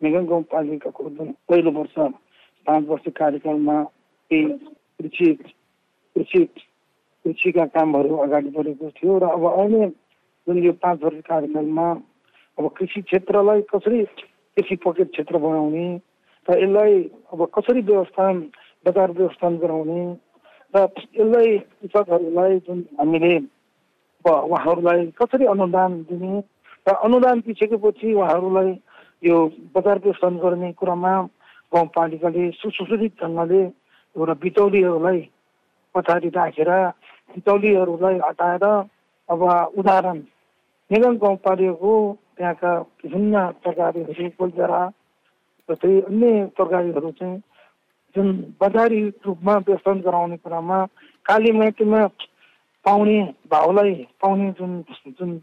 मेगा 0.00 0.20
गाउँपालिकाको 0.32 1.10
जुन 1.10 1.28
पहिलो 1.46 1.70
वर्ष 1.78 1.94
पाँच 2.66 2.82
वर्ष 2.88 3.04
कार्यकालमा 3.20 3.76
केही 4.30 4.44
कृषि 4.98 5.28
कृषि 6.16 6.40
कृषिका 7.24 7.64
कामहरू 7.68 8.16
अगाडि 8.18 8.50
बढेको 8.50 8.90
थियो 8.92 9.18
र 9.18 9.28
अब 9.30 9.44
आउने 9.46 9.86
जुन 10.46 10.58
यो 10.58 10.72
पाँच 10.78 11.02
वर्ष 11.02 11.20
कार्यकालमा 11.24 11.86
अब 12.58 12.68
कृषि 12.76 13.00
क्षेत्रलाई 13.02 13.62
कसरी 13.68 14.04
कृषि 14.56 14.76
पकेट 14.78 15.10
क्षेत्र 15.10 15.38
बनाउने 15.38 15.86
र 16.48 16.58
यसलाई 16.58 17.02
अब 17.32 17.46
कसरी 17.54 17.80
व्यवस्थान 17.82 18.40
बजार 18.86 19.10
व्यवस्थान 19.12 19.56
गराउने 19.58 20.04
र 20.74 20.86
यसलाई 21.14 21.58
कृषकहरूलाई 21.58 22.58
जुन 22.60 22.84
हामीले 23.00 23.36
अब 23.36 24.28
उहाँहरूलाई 24.28 25.06
कसरी 25.16 25.46
अनुदान 25.48 26.00
दिने 26.04 26.40
र 26.86 26.94
अनुदान 27.00 27.40
दिइसकेपछि 27.40 28.12
उहाँहरूलाई 28.14 28.72
यो 29.22 29.36
बजार 29.74 29.98
व्यवस्थान 30.00 30.38
गर्ने 30.38 30.72
कुरामा 30.74 31.12
गाउँपालिकाले 31.72 32.50
सुसंशोधित 32.54 33.12
ढङ्गले 33.22 33.62
एउटा 33.62 34.34
बिचौलीहरूलाई 34.38 35.20
पछाडि 35.94 36.28
राखेर 36.30 36.70
बिचौलीहरूलाई 37.30 38.18
हटाएर 38.20 38.64
अब 39.28 39.42
उदाहरण 39.78 40.18
निगम 40.90 41.16
गाउँपालिकाको 41.16 41.92
त्यहाँका 42.36 42.72
विभिन्न 43.04 43.46
तरकारीहरू 43.62 44.28
गोलजरा 44.38 44.80
जस्तै 45.68 46.00
अन्य 46.02 46.30
तरकारीहरू 46.58 47.10
चाहिँ 47.12 47.36
जुन 48.16 48.28
बजारी 48.60 49.00
रूपमा 49.26 49.56
व्यवस्थापन 49.58 50.00
गराउने 50.00 50.36
कुरामा 50.38 50.78
काली 51.26 51.52
माइतीमा 51.52 52.06
पाउने 52.84 53.18
भाउलाई 53.50 53.94
पाउने 54.20 54.50
जुन 54.58 54.72
जुन 55.12 55.36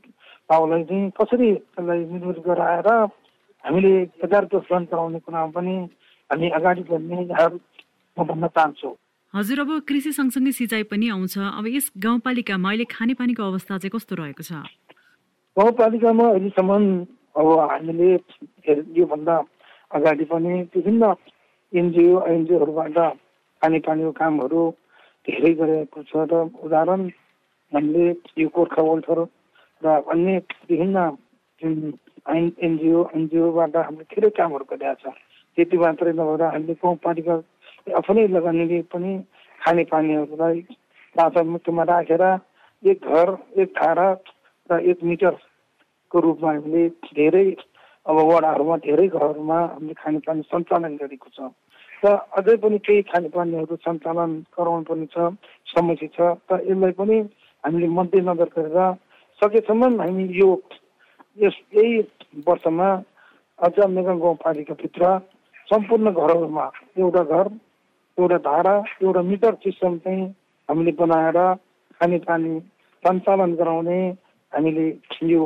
भाउलाई 0.50 0.84
चाहिँ 0.84 1.10
कसरी 1.12 1.54
त्यसलाई 1.56 2.00
निर्मित 2.06 2.40
गराएर 2.46 2.90
हामीले 2.90 3.94
बजार 4.20 4.46
व्यवस्थापन 4.46 4.84
गराउने 4.86 5.20
कुरामा 5.20 5.52
पनि 5.52 5.76
हामी 6.30 6.50
अगाडि 6.52 6.84
बढ्ने 6.84 7.26
म 8.18 8.24
भन्न 8.26 8.48
चाहन्छु 8.50 8.96
हजुर 9.34 9.60
अब 9.60 9.72
कृषि 9.88 10.12
सँगसँगै 10.14 10.52
सिँचाइ 10.52 10.84
पनि 10.88 11.08
आउँछ। 11.10 11.38
अब 11.38 11.66
यस 11.68 11.92
गाउँपालिकामा 12.00 12.70
अहिले 12.70 12.86
खानेपानीको 12.88 13.44
अवस्था 13.44 13.78
चाहिँ 13.78 13.92
कस्तो 13.92 14.16
रहेको 14.16 14.44
छ? 14.44 14.52
गाउँपालिकामा 15.58 16.26
अहिलेसम्म 16.32 16.72
अब 17.36 17.48
हामीले 17.60 18.10
योभन्दा 18.98 19.36
अगाडि 19.92 20.26
पनि 20.32 20.54
विभिन्न 20.76 21.04
एनजिओ 21.74 22.16
एनजिओहरूबाट 22.24 22.98
खानेपानीको 23.62 24.12
कामहरू 24.16 24.62
धेरै 25.28 25.54
गरेको 25.60 26.00
छ 26.08 26.24
र 26.32 26.48
उदाहरण 26.64 27.02
हामीले 27.72 28.06
यो 28.40 28.48
गोर्खा 28.48 28.82
वेलफेयर 28.82 29.20
र 29.84 29.88
अन्य 30.08 30.38
विभिन्न 30.72 30.98
जुन 31.62 31.74
एनजिओ 32.64 33.00
एनजिओबाट 33.16 33.76
हामीले 33.76 34.08
धेरै 34.08 34.30
कामहरू 34.40 34.66
गरिरहेका 34.72 35.12
छ। 35.12 35.16
त्यति 35.58 35.78
मात्रै 35.84 36.14
नभएर 36.16 36.44
हामीले 36.48 36.74
गाउँपालिका 36.80 37.36
आफ्नै 37.94 38.28
लगानीले 38.28 38.80
पनि 38.92 39.12
खानेपानीहरूलाई 39.62 40.60
प्राथमिकतामा 41.16 41.84
राखेर 41.84 42.24
एक 42.84 43.00
घर 43.06 43.30
एक 43.62 43.70
धारा 43.74 44.08
र 44.70 44.80
एक 44.92 45.04
मिटरको 45.04 46.18
रूपमा 46.20 46.52
हामीले 46.52 46.84
धेरै 47.16 47.48
अब 48.06 48.18
वडाहरूमा 48.30 48.76
धेरै 48.88 49.08
घरहरूमा 49.08 49.60
हामीले 49.64 49.94
खानेपानी 50.02 50.42
सञ्चालन 50.52 50.94
गरेको 51.02 51.30
छ। 51.36 51.40
र 52.04 52.06
अझै 52.38 52.56
पनि 52.64 52.78
केही 52.86 53.02
खानेपानीहरू 53.12 53.76
सञ्चालन 53.86 54.32
गराउनु 54.56 54.88
पर्ने 54.90 55.08
छ 55.14 55.18
समस्या 55.72 56.10
छ। 56.16 56.20
त 56.48 56.60
यसलाई 56.70 56.94
पनि 57.00 57.18
हामीले 57.64 57.88
मध्यनजर 57.98 58.50
गरेर 58.56 58.80
सकेसम्म 59.42 60.02
हामी 60.02 60.26
यो 60.40 60.50
यस 61.38 61.58
यही 61.76 61.96
वर्षमा 62.48 62.90
अझ 63.60 63.76
मेगा 63.96 64.14
गाउँपालिकाभित्र 64.24 65.18
सम्पूर्ण 65.68 66.12
घरहरूमा 66.12 66.66
एउटा 66.98 67.24
घर 67.24 67.48
एउटा 68.18 68.38
धारा 68.42 68.74
एउटा 69.04 69.22
मिटर 69.22 69.54
सिस्टम 69.64 69.98
चाहिँ 69.98 70.26
हामीले 70.70 70.92
बनाएर 70.92 71.38
खानेपानी 72.02 72.60
सञ्चालन 73.04 73.54
गराउने 73.56 74.00
हामीले 74.54 74.86
यो 75.24 75.42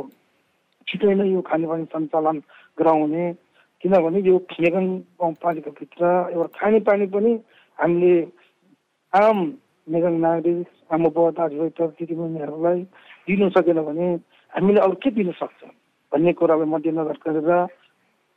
छिटै 0.88 1.14
नै 1.14 1.26
यो 1.28 1.40
खानेपानी 1.42 1.84
सञ्चालन 1.92 2.38
गराउने 2.78 3.24
किनभने 3.84 4.20
यो 4.28 4.36
मेगन 4.60 4.86
गाउँपालिकाभित्र 5.20 6.04
एउटा 6.32 6.48
खानेपानी 6.56 7.06
पनि 7.12 7.32
हामीले 7.78 8.14
आम 9.12 9.38
मेगन 9.86 10.14
नागरिक 10.20 10.92
आमा 10.92 11.08
बाबा 11.10 11.30
दाजुभाइ 11.38 11.92
दिदीबहिनीहरूलाई 11.92 12.80
दिनु 13.28 13.50
सकेन 13.50 13.82
भने 13.84 14.08
हामीले 14.52 14.80
अरू 14.80 14.96
के 15.02 15.10
दिन 15.10 15.30
सक्छ? 15.32 15.60
भन्ने 16.12 16.32
कुरालाई 16.32 16.68
मध्यनजर 16.68 17.18
गरेर 17.20 17.50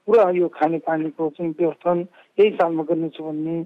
पुरा 0.07 0.29
यो 0.31 0.47
खानेपानीको 0.49 1.29
चाहिँ 1.29 1.51
व्यवस्थापन 1.59 1.99
यही 2.37 2.49
सालमा 2.51 2.83
गर्नेछु 2.83 3.23
भन्ने 3.23 3.57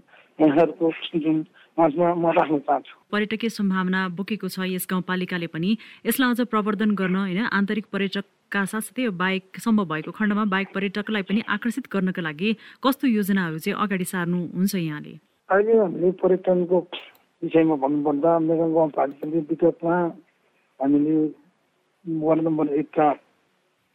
यहाँहरूको 0.42 0.92
जुन 1.16 1.46
म 1.80 2.32
राख्न 2.36 2.58
चाहन्छु 2.60 2.96
पर्यटकीय 3.12 3.50
सम्भावना 3.50 4.08
बोकेको 4.18 4.48
छ 4.48 4.68
यस 4.68 4.88
गाउँपालिकाले 4.92 5.48
पनि। 5.48 5.78
यसलाई 6.06 6.30
अझ 6.32 6.42
प्रवर्धन 6.48 6.92
गर्न 6.92 7.16
होइन 7.16 7.40
आन्तरिक 7.50 7.86
पर्यटकका 7.94 8.64
साथसाथै 8.66 9.08
बाइक 9.16 9.60
सम्भव 9.60 9.86
भएको 9.92 10.12
खण्डमा 10.12 10.46
बाइक 10.46 10.68
पर्यटकलाई 10.76 11.24
पनि 11.24 11.42
आकर्षित 11.48 11.88
गर्नका 11.88 12.22
लागि 12.22 12.50
कस्तो 12.84 13.08
योजनाहरू 13.08 13.58
चाहिँ 13.60 13.80
अगाडि 13.80 14.06
सार्नुहुन्छ 14.06 14.76
यहाँले? 14.76 15.14
अहिले 15.50 15.78
हामीले 15.78 16.12
पर्यटनको 16.24 16.78
विषयमा 17.44 17.76
भन्नुपर्दा 17.84 18.32
मेरो 18.40 18.66
गाउँपालिकाले 18.74 19.40
विगतमा 19.50 19.96
हामीले 20.80 21.16
वार्ड 22.06 22.42
नम्बर 22.44 22.68
एकका 22.80 23.08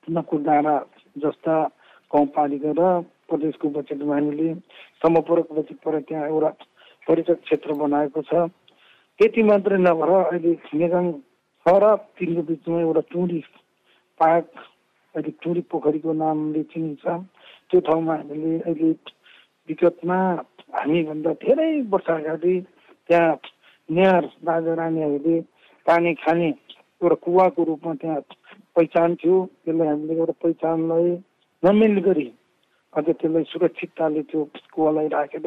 नकुर 0.06 0.40
डाँडा 0.40 0.74
जस्ता 1.18 1.56
गाउँपालिका 2.10 2.72
र 2.78 2.82
प्रदेशको 3.28 3.68
बजेटमा 3.76 4.14
हामीले 4.14 4.48
समपूरक 5.04 5.52
बजेटबाट 5.52 5.94
त्यहाँ 6.08 6.28
एउटा 6.28 6.50
पर्यटक 7.06 7.38
क्षेत्र 7.44 7.72
बनाएको 7.76 8.22
छ। 8.22 8.48
त्यति 9.20 9.42
मात्रै 9.44 9.78
नभएर 9.78 10.10
अहिले 10.10 10.52
मेगाङ 10.74 11.12
छ 11.66 11.72
र 11.82 11.94
तिनको 12.18 12.42
बिचमा 12.48 12.80
एउटा 12.80 13.02
टुरी 13.12 13.40
पार्क 14.20 14.48
अहिले 15.14 15.30
टुरी 15.44 15.60
पोखरीको 15.70 16.12
नामले 16.12 16.62
चिनिन्छ। 16.72 17.04
त्यो 17.70 17.80
ठाउँमा 17.86 18.14
हामीले 18.14 18.52
अहिले 18.58 18.90
विगतमा 19.68 20.18
हामीभन्दा 20.74 21.32
धेरै 21.44 21.70
वर्ष 21.92 22.08
अगाडि 22.10 22.54
त्यहाँ 23.08 23.32
नेहार 23.88 24.24
राजा 24.48 24.74
रानीहरूले 24.80 25.36
पानी 25.86 26.14
खाने 26.24 26.48
एउटा 26.48 27.16
कुवाको 27.24 27.64
रूपमा 27.64 27.94
त्यहाँ 28.00 28.20
पहिचान 28.76 29.14
थियो। 29.20 29.36
त्यसलाई 29.64 29.88
हामीले 29.88 30.14
एउटा 30.18 30.34
पहिचानलाई 30.42 31.10
नमेल 31.62 31.98
गरी 32.08 32.26
अझ 32.94 33.04
त्यसलाई 33.04 33.44
सुरक्षितताले 33.50 34.22
त्यो 34.30 34.44
कुवालाई 34.74 35.08
राखेर 35.08 35.46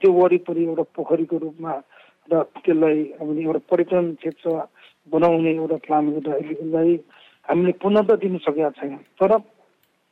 त्यो 0.00 0.12
वरिपरि 0.12 0.64
एउटा 0.64 0.84
पोखरीको 0.96 1.36
रूपमा 1.38 1.72
र 2.28 2.42
त्यसलाई 2.56 2.98
हामीले 3.18 3.42
एउटा 3.42 3.60
पर्यटन 3.70 4.12
क्षेत्र 4.20 4.50
बनाउने 5.12 5.52
एउटा 5.54 5.76
प्लान 5.86 6.04
अहिले 6.12 6.94
हामीले 7.48 7.72
पुनः 7.82 8.14
दिनु 8.14 8.38
सकेका 8.38 8.70
छैन। 8.78 8.96
तर 9.18 9.38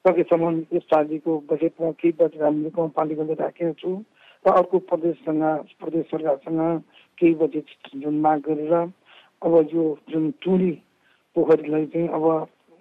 सकेसम्म 0.05 0.55
यस 0.73 0.87
पालिको 0.91 1.33
बजेटमा 1.51 1.91
केही 2.01 2.13
बजेट 2.19 2.43
हामीले 2.43 2.71
गाउँपालिकाले 2.77 3.35
राखेका 3.37 3.73
छौँ 3.81 3.99
र 4.45 4.53
अर्को 4.53 4.79
प्रदेशसँग 4.91 5.43
प्रदेश 5.81 6.05
सरकारसँग 6.11 6.61
केही 7.19 7.35
बजेट 7.37 7.67
जुन 7.97 8.21
माग 8.21 8.41
गरेर 8.49 8.73
अब 9.43 9.55
यो 9.75 9.85
जुन 10.09 10.31
टुरी 10.43 10.71
पोखरीलाई 11.37 11.87
चाहिँ 11.93 12.09
अब 12.09 12.25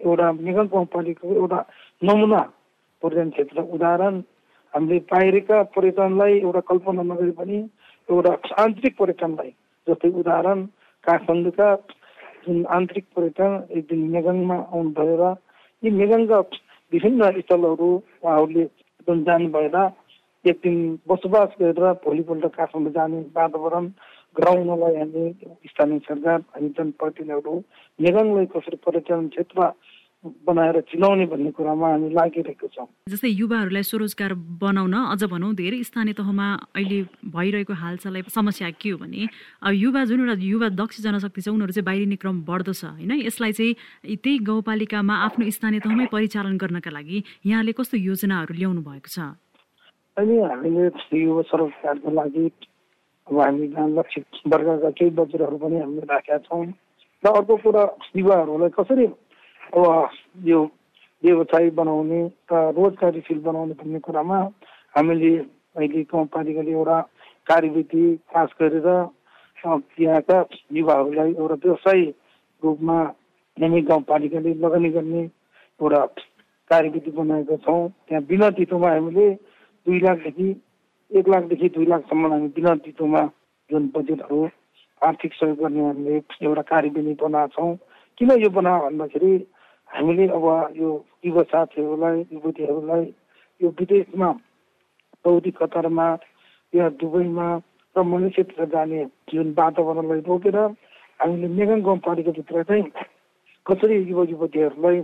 एउटा 0.00 0.32
मेगा 0.40 0.62
गाउँपालिकाको 0.72 1.34
एउटा 1.34 1.60
नमुना 2.02 2.40
पर्यटन 3.02 3.30
क्षेत्र। 3.30 3.62
उदाहरण 3.76 4.20
हामीले 4.74 4.98
बाहिरका 5.10 5.62
पर्यटनलाई 5.74 6.38
एउटा 6.38 6.60
कल्पना 6.70 7.02
नगरी 7.04 7.30
पनि 7.38 7.58
एउटा 8.08 8.32
आन्तरिक 8.58 8.96
पर्यटनलाई 8.98 9.50
जस्तै 9.86 10.10
उदाहरण 10.20 10.64
काठमाडौँका 11.04 11.68
जुन 12.44 12.64
आन्तरिक 12.70 13.06
पर्यटन 13.16 13.56
एक 13.70 13.84
दिन 13.86 14.00
मेगाङमा 14.10 14.56
आउनु 14.72 14.90
भएर 14.98 15.22
यी 15.82 15.90
मेगाङका 15.92 16.38
विभिन्न 16.92 17.30
स्थलहरू 17.40 17.90
उहाँहरूले 18.22 18.64
जुन 19.08 19.24
जानु 19.24 19.88
एक 20.44 20.60
दिन 20.62 20.76
बसोबास 21.08 21.48
गरेर 21.60 21.92
भोलिपल्ट 22.04 22.44
काठमाडौँ 22.54 22.92
जाने 22.92 23.18
वातावरण 23.34 23.86
गराउनलाई 24.36 24.94
हामी 24.96 25.24
स्थानीय 25.66 25.98
सरकार 25.98 26.38
हामी 26.54 26.68
जनप्रतिनिधिहरू 26.78 27.56
मेगाङलाई 27.98 28.46
कसरी 28.54 28.76
पर्यटन 28.86 29.28
क्षेत्र 29.28 29.68
बनाएर 30.24 30.80
चिनाउने 30.92 31.26
भन्ने 31.26 31.50
कुरामा 31.56 31.88
हामी 31.90 32.08
लागिरहेको 32.12 32.66
छौँ। 32.68 32.86
जस्तै 33.08 33.28
युवाहरूलाई 33.40 33.82
स्वरोजगार 33.82 34.32
बनाउन 34.60 34.94
अझ 35.16 35.24
भनौँ 35.24 35.54
धेरै 35.56 35.80
स्थानीय 35.80 36.14
तहमा 36.20 36.46
अहिले 36.76 36.98
भइरहेको 37.32 37.72
हालचाल 37.72 38.20
समस्या 38.28 38.70
के 38.76 38.90
हो 38.90 38.98
भने 39.00 39.28
युवा 39.80 40.04
जुन 40.04 40.20
एउटा 40.20 40.36
युवा 40.44 40.68
दक्ष 40.76 41.00
जनशक्ति 41.00 41.40
छ 41.40 41.48
उनीहरू 41.48 41.72
चाहिँ 41.72 41.86
बाहिरिने 41.88 42.16
क्रम 42.20 42.36
बढ्दो 42.44 42.72
छ 42.72 42.84
होइन? 43.00 43.12
यसलाई 43.24 43.52
चाहिँ 43.56 43.72
त्यही 44.20 44.38
गाउँपालिकामा 44.44 45.14
आफ्नो 45.24 45.50
स्थानीय 45.56 45.80
तहमै 45.88 46.06
परिचालन 46.12 46.56
गर्नका 46.60 46.90
लागि 46.92 47.24
यहाँले 47.48 47.72
कस्तो 47.72 47.96
योजनाहरू 47.96 48.52
ल्याउनु 48.60 48.80
भएको 48.84 49.08
छ? 49.08 49.18
अहिले 50.20 50.36
हामीले 50.36 50.84
युवा 51.16 51.42
स्वरोजगारको 51.48 52.10
लागि 52.12 52.44
अब 53.24 53.40
हामी 53.40 53.66
लक्षित 53.96 54.24
वर्गका 54.52 54.90
केही 55.00 55.10
बजेटहरू 55.16 55.56
पनि 55.64 55.80
हामीले 55.80 56.06
राखेका 56.12 56.38
छौँ। 56.44 56.64
र 57.24 57.26
अर्को 57.30 57.56
कुरा 57.64 57.82
युवाहरूलाई 58.20 58.72
कसरी 58.76 59.06
अब 59.70 60.10
यो 60.44 60.60
व्यवसाय 61.22 61.70
बनाउने 61.70 62.20
र 62.50 62.60
रोजगारीशील 62.74 63.40
बनाउने 63.40 63.74
भन्ने 63.78 63.98
कुरामा 64.00 64.38
हामीले 64.94 65.30
अहिले 65.78 66.02
गाउँपालिकाले 66.10 66.70
एउटा 66.70 67.00
कार्यविधि 67.46 68.04
पास 68.34 68.50
गरेर 68.60 68.88
यहाँका 70.00 70.38
युवाहरूलाई 70.72 71.30
एउटा 71.32 71.54
व्यवसाय 71.64 72.02
रूपमा 72.62 72.98
हामी 73.56 73.80
गाउँपालिकाले 73.90 74.54
लगानी 74.58 74.90
गर्ने 74.90 75.22
एउटा 75.22 76.04
कार्यविधि 76.70 77.10
बनाएको 77.10 77.56
छौँ। 77.56 77.88
त्यहाँ 78.08 78.22
बिना 78.26 78.50
तितोमा 78.58 78.90
हामीले 78.90 79.30
दुई 79.86 79.98
लाखदेखि 80.00 80.48
एक 81.10 81.28
लाखदेखि 81.28 81.68
दुई 81.76 81.86
लाखसम्म 81.86 82.32
हामी 82.32 82.48
बिना 82.58 82.74
तितोमा 82.84 83.22
जुन 83.70 83.86
बजेटहरू 83.94 84.42
आर्थिक 85.02 85.32
सहयोग 85.34 85.58
गर्ने 85.62 85.86
हामीले 85.86 86.16
एउटा 86.42 86.62
कार्यविधि 86.72 87.14
बनाएको 87.22 87.54
छौँ। 87.54 87.74
किन 88.18 88.30
यो 88.42 88.50
बनायो 88.50 88.84
भन्दाखेरि 88.84 89.32
हामीले 89.90 90.26
अब 90.36 90.46
यो 90.76 90.88
युवा 91.24 91.42
साथीहरूलाई 91.52 92.18
युवतीहरूलाई 92.32 93.04
यो 93.60 93.68
विदेशमा 93.78 94.28
सौदी 95.22 95.50
कतारमा 95.58 96.06
या 96.72 96.88
दुबईमा 97.00 97.46
र 97.96 98.02
मलेसियातिर 98.02 98.64
जाने 98.72 99.04
जुन 99.28 99.48
वातावरणलाई 99.58 100.20
रोकेर 100.28 100.56
हामीले 101.20 101.48
मेगन 101.58 101.80
गाउँपालिकाभित्र 101.82 102.62
चाहिँ 102.70 102.84
कसरी 103.66 103.96
युवा 104.10 104.24
युवतीहरूलाई 104.30 104.98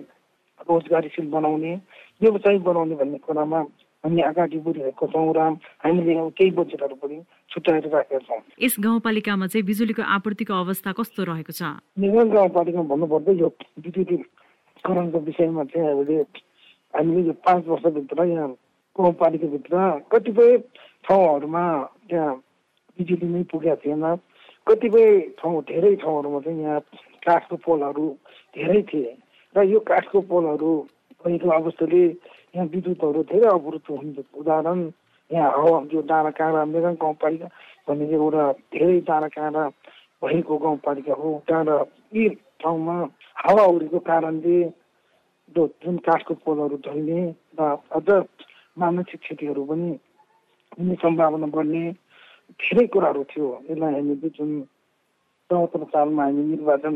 रोजगारीशील 0.68 1.26
बनाउने 1.30 1.74
व्यवसाय 2.22 2.58
बनाउने 2.68 2.94
भन्ने 2.96 3.18
कुरामा 3.26 3.60
हामी 4.04 4.22
अगाडि 4.22 4.58
बढिरहेको 4.62 5.06
छौँ 5.12 5.32
र 5.34 5.40
हामीले 5.82 6.14
केही 6.38 6.50
बजेटहरू 6.56 6.96
पनि 7.02 7.18
छुट्याएर 7.50 7.88
राखेका 7.90 8.18
छौँ। 8.22 8.40
यस 8.62 8.76
गाउँपालिकामा 8.80 9.46
चाहिँ 9.50 9.66
बिजुलीको 9.66 10.02
आपूर्तिको 10.16 10.54
अवस्था 10.54 10.92
कस्तो 10.94 11.24
रहेको 11.26 11.52
छ? 11.52 11.62
मेगन 11.98 12.30
गाउँपालिकामा 12.30 12.88
भन्नुपर्दा 12.94 13.32
यो 13.42 13.48
विद्युतीय 13.82 14.22
करणको 14.84 15.18
विषयमा 15.20 15.64
चाहिँ 15.66 15.88
हामीले 15.88 16.22
हामीले 16.94 17.20
यो 17.22 17.32
पाँच 17.44 17.66
वर्षभित्र 17.66 18.24
यहाँ 18.26 18.48
गाउँपालिकाभित्र 18.96 19.76
कतिपय 20.12 20.56
ठाउँहरूमा 21.04 21.64
त्यहाँ 22.08 22.34
बिजुली 22.98 23.26
नै। 23.28 23.42
पुगेको 23.44 23.76
थिएन 23.76 24.04
कतिपय 24.66 25.20
ठाउँ 25.38 25.62
धेरै 25.64 25.94
ठाउँहरूमा 25.96 26.40
चाहिँ 26.40 26.62
यहाँ 26.62 26.80
काठको 27.22 27.56
पोलहरू 27.58 28.06
धेरै 28.56 28.82
थिए 28.82 29.12
र 29.54 29.62
यो 29.64 29.80
काठको 29.82 30.20
पोलहरू 30.22 30.70
भएको 31.20 31.50
अवस्थाले 31.50 32.02
यहाँ 32.54 32.66
विद्युतहरू 32.66 33.22
धेरै 33.24 33.48
अवरुद्ध 33.48 33.88
हुन्छ 33.90 34.18
उदाहरण 34.34 34.80
यहाँ 35.30 35.50
हावा 35.52 35.78
यो 35.92 36.00
डाँडा 36.02 36.30
काँडा 36.32 36.64
मेगा 36.64 36.92
गाउँपालिका 36.94 37.48
भन्ने 37.88 38.10
एउटा 38.12 38.44
धेरै 38.72 39.00
डाँडा 39.02 39.28
काँडा 39.28 39.68
भएको 40.22 40.58
गाउँपालिका 40.58 41.14
हो 41.14 41.30
डाँडा 41.48 41.76
यी 42.14 42.28
ठाउँमा 42.60 42.96
हावा 43.44 43.64
उडेको 43.74 43.98
कारणले 44.08 44.58
जुन 45.56 45.96
काठको 46.06 46.34
पोलहरू 46.44 46.76
ढल्ने 46.86 47.20
र 47.58 47.60
अझ 47.96 48.08
मानसिक 48.76 49.20
क्षतिहरू 49.20 49.64
पनि 49.64 49.90
हुने 50.78 50.94
सम्भावना 51.02 51.46
बढ्ने 51.54 51.82
धेरै 52.60 52.86
कुराहरू 52.92 53.22
थियो। 53.30 53.46
यसलाई 53.70 53.92
हामीले 53.94 54.28
जुन 54.36 54.50
चौहत्तर 55.50 55.84
सालमा 55.92 56.24
हामी 56.24 56.42
निर्वाचन 56.44 56.94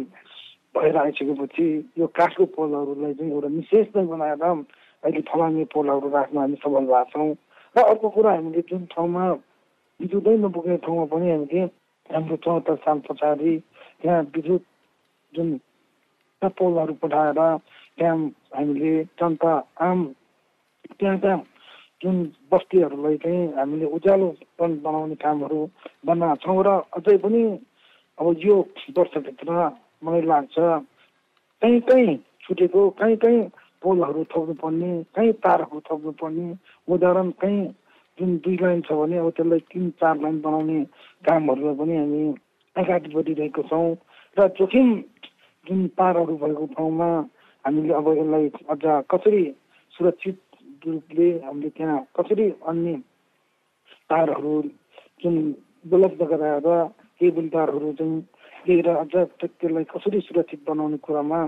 भएर 0.75 0.97
आइसकेपछि 0.97 1.67
यो 1.99 2.07
काठको 2.19 2.45
पोलहरूलाई 2.57 3.15
चाहिँ 3.15 3.33
एउटा 3.33 3.49
निशेष 3.49 3.87
नै 3.97 4.05
बनाएर 4.07 4.43
अहिले 4.43 5.21
फलाउने 5.31 5.65
पोलहरू 5.75 6.09
राख्न 6.11 6.39
हामी 6.39 6.57
सफल 6.63 6.85
भएको 6.91 7.05
छौँ। 7.13 7.35
र 7.77 7.83
अर्को 7.83 8.09
कुरा 8.11 8.31
हामीले 8.35 8.63
जुन 8.69 8.85
ठाउँमा 8.93 9.25
विद्युतै 10.01 10.37
नपुग्ने 10.45 10.77
ठाउँमा 10.85 11.05
पनि 11.13 11.31
हामीले 11.31 11.63
हाम्रो 12.11 12.37
चौहत्तर 12.45 12.77
साल 12.85 12.99
पछाडि 13.09 13.53
त्यहाँ 14.03 14.23
विद्युत 14.35 14.63
जुन 15.33 15.49
पोलहरू 16.43 16.95
पठाएर 16.97 17.41
त्यहाँ 17.99 18.19
हामीले 18.51 18.93
जनता 19.15 19.53
आम 19.81 20.05
त्यहाँ 20.91 21.19
त्यहाँ 21.19 21.39
जुन 22.01 22.17
बस्तीहरूलाई 22.51 23.17
चाहिँ 23.19 23.47
हामीले 23.55 23.87
उज्यालो 23.93 24.29
बनाउने 24.59 25.15
कामहरू 25.17 25.61
बनाएको 26.05 26.37
छौँ 26.39 26.63
र 26.63 26.69
अझै 26.93 27.17
पनि 27.19 27.43
अब 28.19 28.27
यो 28.41 28.57
वर्षभित्र 28.91 29.51
मलाई 30.03 30.23
लाग्छ 30.23 30.57
कहीँ 31.63 31.81
कहीँ 31.83 32.17
छुटेको 32.43 32.89
कहीँ 32.97 33.17
कहीँ 33.17 33.43
पोलहरू 33.83 34.25
थप्नुपर्ने 34.27 34.91
कहीँ 35.13 35.33
तारहरू 35.39 35.81
थप्नुपर्ने 35.83 36.49
उदाहरण 36.89 37.31
कहीँ 37.37 37.63
जुन 38.19 38.37
दुई 38.39 38.57
लाइन 38.57 38.81
छ 38.83 38.93
भने 38.95 39.19
अब 39.19 39.31
त्यसलाई 39.31 39.61
तिन 39.69 39.91
चार 40.01 40.21
लाइन 40.21 40.41
बनाउने 40.41 40.79
कामहरूलाई 41.25 41.75
पनि 41.77 41.97
हामी 41.97 42.23
अगाडि 42.77 43.15
बढिरहेको 43.15 43.63
छौँ 43.69 43.89
र 44.37 44.49
जोखिम 44.57 44.89
जुन 45.67 45.87
तारहरू 45.93 46.37
भएको 46.37 46.67
ठाउँमा 46.67 47.09
हामीले 47.65 47.95
अब 47.95 48.09
यसलाई 48.11 48.47
अझ 48.69 48.85
कसरी 49.11 49.43
सुरक्षित 49.95 50.39
रूपले 50.87 51.29
हामीले 51.39 51.69
त्यहाँ 51.71 51.99
कसरी 52.17 52.49
अन्य 52.67 52.95
तारहरू 54.11 54.55
जुन 55.23 55.37
उपलब्ध 55.85 56.23
गराएर 56.25 56.69
केबुल 57.21 57.49
तारहरू 57.49 57.93
चाहिँ 57.93 58.21
लिएर 58.67 58.89
अझ 58.89 59.15
त्यसलाई 59.37 59.85
कसरी 59.87 60.21
सुरक्षित 60.21 60.65
बनाउने 60.69 60.97
कुरामा 60.99 61.41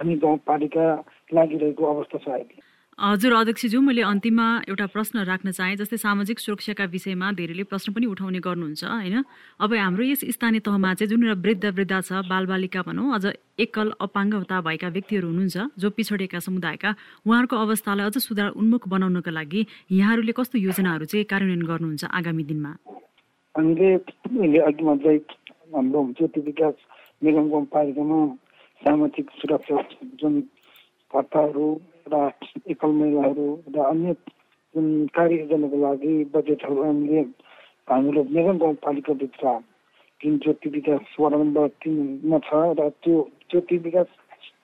हामी 0.00 0.16
गाउँपालिका 0.16 0.86
लागिरहेको 1.32 1.84
अवस्था 1.86 2.18
छ 2.18 2.28
अहिले। 2.30 2.67
हजुर 2.98 3.32
अध्यक्षज्यू 3.32 3.80
मैले 3.80 4.02
अन्तिममा 4.02 4.46
एउटा 4.68 4.86
प्रश्न 4.90 5.22
राख्न 5.22 5.50
चाहेँ 5.50 5.76
जस्तै 5.76 5.96
सामाजिक 5.96 6.38
सुरक्षाका 6.38 6.84
विषयमा 6.90 7.30
धेरैले 7.32 7.62
प्रश्न 7.62 7.92
पनि 7.94 8.06
उठाउने 8.10 8.38
गर्नुहुन्छ 8.42 8.84
होइन? 8.84 9.22
अब 9.60 9.70
हाम्रो 9.72 10.04
यस 10.04 10.24
स्थानीय 10.34 10.60
तहमा 10.66 10.94
चाहिँ 10.94 11.06
जुन 11.06 11.22
वृद्ध 11.38 11.64
वृद्धा 11.78 12.00
छ 12.00 12.26
बालबालिका 12.26 12.82
भनौँ 12.82 13.14
अझ 13.14 13.24
एकल 13.56 13.92
अपाङ्गता 14.00 14.60
भएका 14.60 14.88
व्यक्तिहरू 14.88 15.26
हुनुहुन्छ 15.28 15.78
जो 15.78 15.90
पिछडिएका 15.94 16.38
समुदायका 16.42 16.90
उहाँहरूको 17.22 17.56
अवस्थालाई 17.56 18.06
अझ 18.06 18.18
सुधार 18.18 18.50
उन्मुख 18.58 18.88
बनाउनको 18.90 19.30
लागि 19.30 19.60
यहाँहरूले 19.94 20.32
कस्तो 20.34 20.58
योजनाहरू 20.58 21.04
चाहिँ 21.06 21.24
कार्यान्वयन 21.30 21.62
गर्नुहुन्छ 21.70 22.04
आगामी 22.10 22.44
दिनमा? 22.50 22.72
हामीले 23.54 23.90
हाम्रो 25.70 26.02
सामाजिक 28.82 29.30
सुरक्षा 29.38 29.76
जुन 30.18 30.34
भत्ताहरू 31.10 31.68
र 32.08 32.30
एकल 32.68 32.90
महिलाहरू 32.94 33.46
र 33.68 33.84
अन्य 33.84 34.12
जुन 34.74 34.86
कार्य 35.14 35.36
योजनाको 35.36 35.78
लागि 35.78 36.14
बजेटहरू 36.34 36.82
हामीले 36.82 37.22
हाम्रो 37.88 38.24
मेगन 38.30 38.58
गाउँपालिकाभित्र 38.58 39.58
जुन 40.20 40.38
ज्योति 40.38 40.68
विकास 40.70 41.14
वडा 41.20 41.36
नम्बर 41.38 41.68
तिनमा 41.82 42.38
छ 42.44 42.62
र 42.76 42.88
त्यो 43.02 43.16
ज्योति 43.50 43.76
विकास 43.84 44.06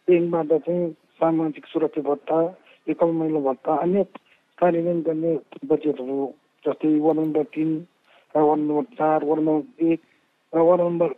ब्याङ्कबाट 0.09 0.61
चाहिँ 0.61 0.91
सामाजिक 1.17 1.67
सुरक्षा 1.67 2.03
भत्ता 2.03 2.39
एकल 2.87 3.13
महिला 3.15 3.41
भत्ता 3.41 3.77
अन्य 3.83 4.03
कार्यान्वयन 4.59 5.01
गर्ने 5.03 5.33
बजेटहरू 5.67 6.27
जस्तै 6.65 6.99
वार्ड 6.99 7.19
नम्बर 7.21 7.45
तिन 7.55 7.71
र 8.35 8.41
वार्ड 8.41 8.61
नम्बर 8.61 8.85
चार 8.95 9.25
वार्ड 9.25 9.41
नम्बर 9.43 9.87
एक 9.87 10.01
र 10.53 10.61
वार्ड 10.61 10.81
नम्बर 10.81 11.15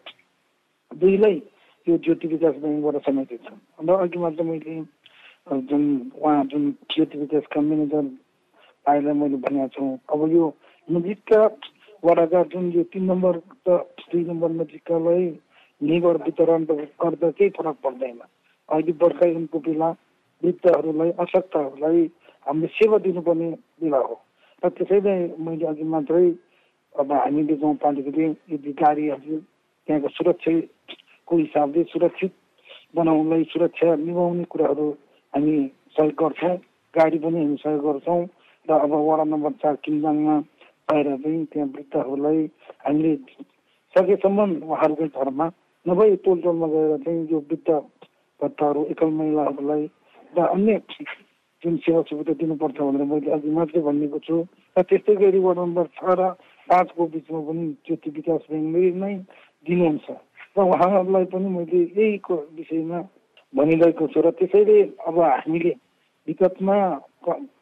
दुईलाई 0.91 1.43
यो 1.87 1.97
ज्योति 1.99 2.29
विकास 2.29 2.55
ब्याङ्कबाट 2.57 3.03
समेटित 3.03 3.41
छ। 3.43 3.51
र 3.81 3.97
अघि 3.97 4.19
मात्र 4.19 4.43
मैले 4.43 4.77
जुन 5.47 6.11
उहाँ 6.17 6.45
जुन 6.45 6.71
ज्योति 6.91 7.19
विकासका 7.19 7.61
म्यानेजर 7.61 8.03
भाइलाई 8.87 9.15
मैले 9.15 9.37
भनेको 9.39 9.69
छु 9.69 9.85
अब 10.11 10.31
यो 10.33 10.47
नजिकका 10.89 11.43
वडाका 12.03 12.43
जुन 12.51 12.71
यो 12.73 12.83
तिन 12.91 13.05
नम्बर 13.05 13.37
र 13.69 13.77
दुई 14.03 14.23
नम्बर 14.25 14.51
नजिककालाई 14.53 15.27
निगर 15.81 16.17
वितरण 16.25 16.65
गर्दा 16.65 17.31
केही 17.31 17.51
फरक 17.53 17.77
पर्दैन 17.85 18.19
अहिले 18.69 18.93
बर्खाइनको 18.97 19.59
बेला 19.61 19.91
वृद्धहरूलाई 20.43 21.11
अशक्तहरूलाई 21.21 22.03
हामीले 22.47 22.73
सेवा 22.75 22.99
दिनुपर्ने 23.01 23.51
बेला 23.79 23.99
हो 24.01 24.21
र 24.63 24.69
त्यसैले 24.73 25.17
मैले 25.41 25.67
अघि 25.67 25.85
मात्रै 25.87 26.27
अब 26.95 27.13
हामीले 27.15 27.57
गाउँपालिकाले 27.57 28.29
यदि 28.51 28.73
गाडीहरू 28.75 29.39
त्यहाँको 29.39 30.09
सुरक्षाको 30.11 31.37
हिसाबले 31.39 31.83
सुरक्षित 31.87 32.33
बनाउनलाई 32.97 33.45
सुरक्षा 33.47 33.95
निभाउने 33.97 34.45
कुराहरू 34.51 34.87
हामी 35.33 35.57
सहयोग 35.97 36.15
गर्छौँ 36.17 36.57
गाडी 36.95 37.19
पनि 37.19 37.39
हामी 37.39 37.57
सहयोग 37.59 37.83
गर्छौँ 37.83 38.23
र 38.69 38.73
अब 38.79 38.93
वडा 39.03 39.25
नम्बर 39.27 39.53
चार 39.62 39.75
किङजाङमा 39.85 40.37
गएर 40.89 41.09
चाहिँ 41.17 41.45
त्यहाँ 41.47 41.69
वृद्धहरूलाई 41.69 42.41
हामीले 42.85 43.15
सकेसम्म 43.95 44.51
उहाँहरूकै 44.65 45.09
घरमा 45.17 45.47
नभए 45.87 46.17
टोल 46.25 46.41
टोलमा 46.43 46.67
गएर 46.69 46.97
चाहिँ 47.05 47.27
यो 47.31 47.39
वृद्ध 47.43 47.71
भत्ताहरू 48.41 48.85
एकल 48.91 49.11
महिलाहरूलाई 49.12 49.85
र 50.33 50.47
अन्य 50.47 50.81
जुन 51.62 51.77
सेवा 51.79 52.03
सुविधा 52.03 52.33
दिनुपर्छ 52.35 52.79
भनेर 52.79 53.05
मैले 53.05 53.31
अघि 53.33 53.51
मात्रै 53.51 53.81
भनिएको 53.83 54.19
छु 54.21 54.37
र 54.77 54.83
त्यस्तै 54.85 55.15
गरी 55.17 55.39
वार्ड 55.41 55.59
नम्बर 55.59 55.87
छ 55.97 56.17
र 56.19 56.23
पाँचको 56.69 57.07
बिचमा 57.09 57.41
पनि 57.47 57.65
ज्योति 57.87 58.11
विकास 58.11 58.43
ब्याङ्कले 58.51 58.91
नै 58.95 59.15
दिनुहुन्छ। 59.67 60.07
र 60.57 60.59
उहाँहरूलाई 60.65 61.25
पनि 61.33 61.49
मैले 61.49 61.81
यहीको 61.91 62.37
विषयमा 62.53 63.01
भनिरहेको 63.55 64.07
छु 64.09 64.21
र 64.21 64.31
त्यसैले 64.33 64.79
अब 65.07 65.19
हामीले 65.21 65.73
विगतमा 66.29 66.77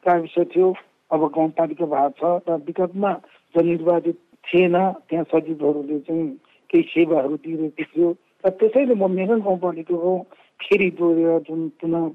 विषय 0.06 0.44
थियो 0.46 0.68
अब 1.10 1.22
गाउँपालिका 1.30 1.86
भएको 1.86 2.10
छ 2.40 2.48
र 2.48 2.56
विगतमा 2.62 3.10
निर्वाचित 3.54 4.18
थिएन 4.44 4.76
त्यहाँ 5.04 5.24
सचिवहरूले 5.26 5.98
चाहिँ 6.00 6.26
केही 6.70 6.82
सेवाहरू 6.84 7.36
दिइरहेको 7.38 7.84
थियो 7.84 8.10
र 8.44 8.50
त्यसैले 8.52 8.94
म 8.94 9.10
मेगन 9.10 9.40
गाउँपालिकाको 9.40 10.12
फेरि 10.60 10.90
जोडेर 10.92 11.38
जुन 11.44 11.68
पुनः 11.80 12.10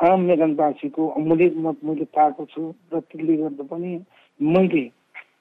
आम 0.00 0.20
मेगनवासीको 0.22 1.08
अमूल्य 1.12 1.50
मत 1.58 1.84
मैले 1.84 2.04
पाएको 2.10 2.44
छु 2.46 2.62
र 2.88 3.00
त्यसले 3.02 3.36
गर्दा 3.36 3.64
पनि 3.66 3.92
मैले 4.40 4.84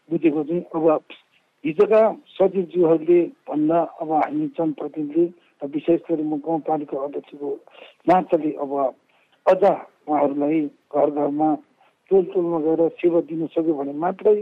बुझेको 0.10 0.44
चाहिँ 0.44 0.64
अब 0.72 1.16
हिजोका 1.64 2.02
सचिवज्यूहरूले 2.30 3.22
भन्दा 3.48 3.80
अब 4.02 4.12
हामी 4.14 4.48
जनप्रतिनिधि 4.54 5.26
विशेष 5.64 6.00
गरी 6.10 6.24
म 6.24 6.38
गाउँपालिका 6.40 7.04
अध्यक्षको 7.04 7.50
नाताले 8.08 8.52
अब 8.58 8.74
अझ 9.46 9.64
उहाँहरूलाई 9.64 10.62
घर 10.90 11.10
घरमा 11.12 11.50
टोल 12.12 12.24
टोलमा 12.26 12.60
गएर 12.60 12.88
सेवा 12.98 13.22
दिन 13.30 13.46
सक्यो 13.48 13.74
भने 13.74 13.94
मात्रै 13.96 14.36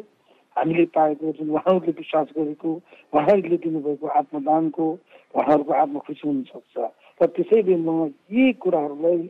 हामीले 0.55 0.85
पाएको 0.95 1.31
जुन 1.31 1.49
उहाँहरूले 1.49 1.91
विश्वास 1.93 2.27
गरेको 2.37 2.69
उहाँहरूले 3.13 3.57
दिनुभएको 3.57 4.07
आत्मदानको 4.19 4.85
उहाँहरूको 5.33 5.73
आत्मखुसी 5.73 6.27
हुनसक्छ। 6.27 6.77
र 7.21 7.25
त्यसैले 7.27 7.75
म 7.77 8.11
यी 8.31 8.51
कुराहरूलाई 8.53 9.21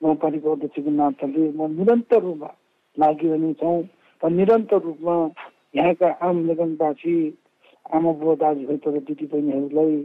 गाउँपालिका 0.00 0.50
अध्यक्षको 0.52 0.90
नाताले 0.92 1.50
म 1.50 1.60
निरन्तर 1.72 2.20
रूपमा 2.22 2.50
लागिरहने 2.96 3.52
छौँ 3.54 3.80
र 4.22 4.30
निरन्तर 4.30 4.80
रूपमा 4.82 5.16
यहाँका 5.74 6.08
आम 6.20 6.36
निगमवासी 6.46 7.14
आमा 7.90 8.12
बुवा 8.12 8.34
दाजुभाइ 8.36 8.76
तथा 8.76 9.00
दिदीबहिनीहरूलाई 9.02 9.96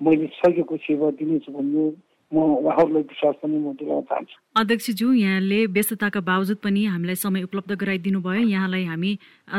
मैले 0.00 0.26
सकेको 0.40 0.76
सेवा 0.76 1.10
दिनेछु 1.16 1.52
भन्ने 1.52 1.84
म 2.32 2.36
उहाँहरूलाई 2.42 3.02
विश्वास 3.06 3.34
पनि 3.42 3.58
म 3.58 3.72
दिलाउन 3.78 4.02
चाहन्छु। 4.10 4.36
अध्यक्षज्यू 4.60 5.12
यहाँले 5.14 5.60
व्यस्तताका 5.70 6.20
बावजुद 6.20 6.58
पनि 6.58 6.84
हामीलाई 6.84 7.14
समय 7.22 7.42
उपलब्ध 7.46 7.72
गराइदिनु 7.80 8.20
भयो 8.20 8.42
यहाँलाई 8.50 8.84
हामी 8.84 9.12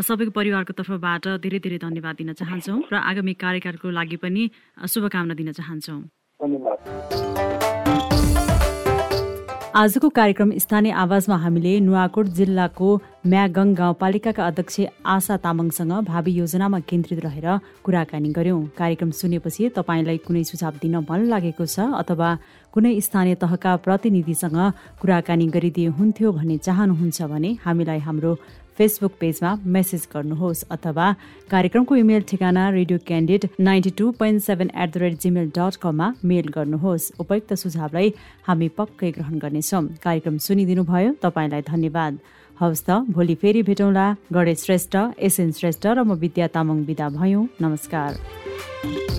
सबैको 0.03 0.31
परिवारको 0.35 0.73
तर्फबाट 0.75 1.27
धेरै 1.47 1.59
धेरै 1.63 1.77
धन्यवाद 1.87 2.15
दिन 2.21 2.33
चाहन्छौँ 2.35 2.79
र 2.91 2.95
आगामी 3.01 3.33
कार्यकालको 3.39 3.87
लागि 3.89 4.17
पनि 4.19 4.49
शुभकामना 4.83 5.33
दिन 5.33 5.51
चाहन्छौँ। 5.55 6.01
धन्यवाद। 6.39 7.56
आजको 9.77 10.09
कार्यक्रम 10.09 10.51
स्थानीय 10.57 10.91
आवाजमा 10.91 11.35
हामीले 11.37 11.71
नुवाकोट 11.79 12.27
जिल्लाको 12.37 12.87
म्यागङ 13.29 13.73
गाउँपालिकाका 13.77 14.45
अध्यक्ष 14.45 14.75
आशा 15.05 15.35
तामाङसँग 15.43 15.91
भावी 16.01 16.31
योजनामा 16.33 16.79
केन्द्रित 16.89 17.19
रहेर 17.25 17.47
कुराकानी 17.85 18.29
गर्यौं। 18.33 18.63
कार्यक्रम 18.73 19.11
सुनेपछि 19.19 19.69
तपाईँलाई 19.77 20.17
कुनै 20.25 20.43
सुझाव 20.49 20.81
दिन 20.81 20.95
मन 21.05 21.29
लागेको 21.29 21.65
छ 21.67 21.93
अथवा 21.93 22.29
कुनै 22.73 22.93
स्थानीय 22.99 23.35
तहका 23.37 23.75
प्रतिनिधिसँग 23.85 24.57
कुराकानी 24.97 25.47
गरिदिए 25.53 25.93
हुन्थ्यो 25.93 26.31
भन्ने 26.31 26.57
चाहनुहुन्छ 26.65 27.21
भने 27.29 27.51
हामीलाई 27.61 27.99
हाम्रो 28.07 28.33
फेसबुक 28.77 29.13
पेजमा 29.19 29.51
मेसेज 29.65 30.07
गर्नुहोस् 30.13 30.63
अथवा 30.71 31.05
कार्यक्रमको 31.51 31.95
इमेल 31.95 32.21
ठेगाना 32.29 32.69
Radio 32.69 32.99
Candid 33.07 33.47
ninety 33.59 33.89
two 33.97 34.11
point 34.19 34.41
seven 34.43 34.69
at 34.75 34.89
the 34.93 34.97
rate 34.97 35.19
Gmail 35.21 35.47
dot 35.57 35.75
कममा 35.81 36.07
मेल 36.23 36.47
गर्नुहोस्। 36.55 37.11
उपयुक्त 37.19 37.53
सुझावलाई 37.53 38.13
हामी 38.47 38.67
पक्कै 38.77 39.11
ग्रहण 39.11 39.37
गर्नेछौँ। 39.39 39.83
कार्यक्रम 40.05 40.37
सुनिदिनुभयो 40.45 41.11
तपाईँलाई 41.23 41.61
धन्यवाद। 41.67 42.13
हवस् 42.57 42.85
त 42.85 42.89
भोलि 43.13 43.35
फेरि 43.41 43.61
भेटौँला। 43.63 44.05
गणेश 44.33 44.57
श्रेष्ठ 44.63 44.95
एसएन 45.17 45.51
श्रेष्ठ 45.53 45.85
र 45.87 46.03
म 46.03 46.13
विद्या 46.17 46.47
तामाङ 46.53 46.77
विदा 46.85 47.07
भयौँ। 47.17 47.47
नमस्कार। 47.61 49.16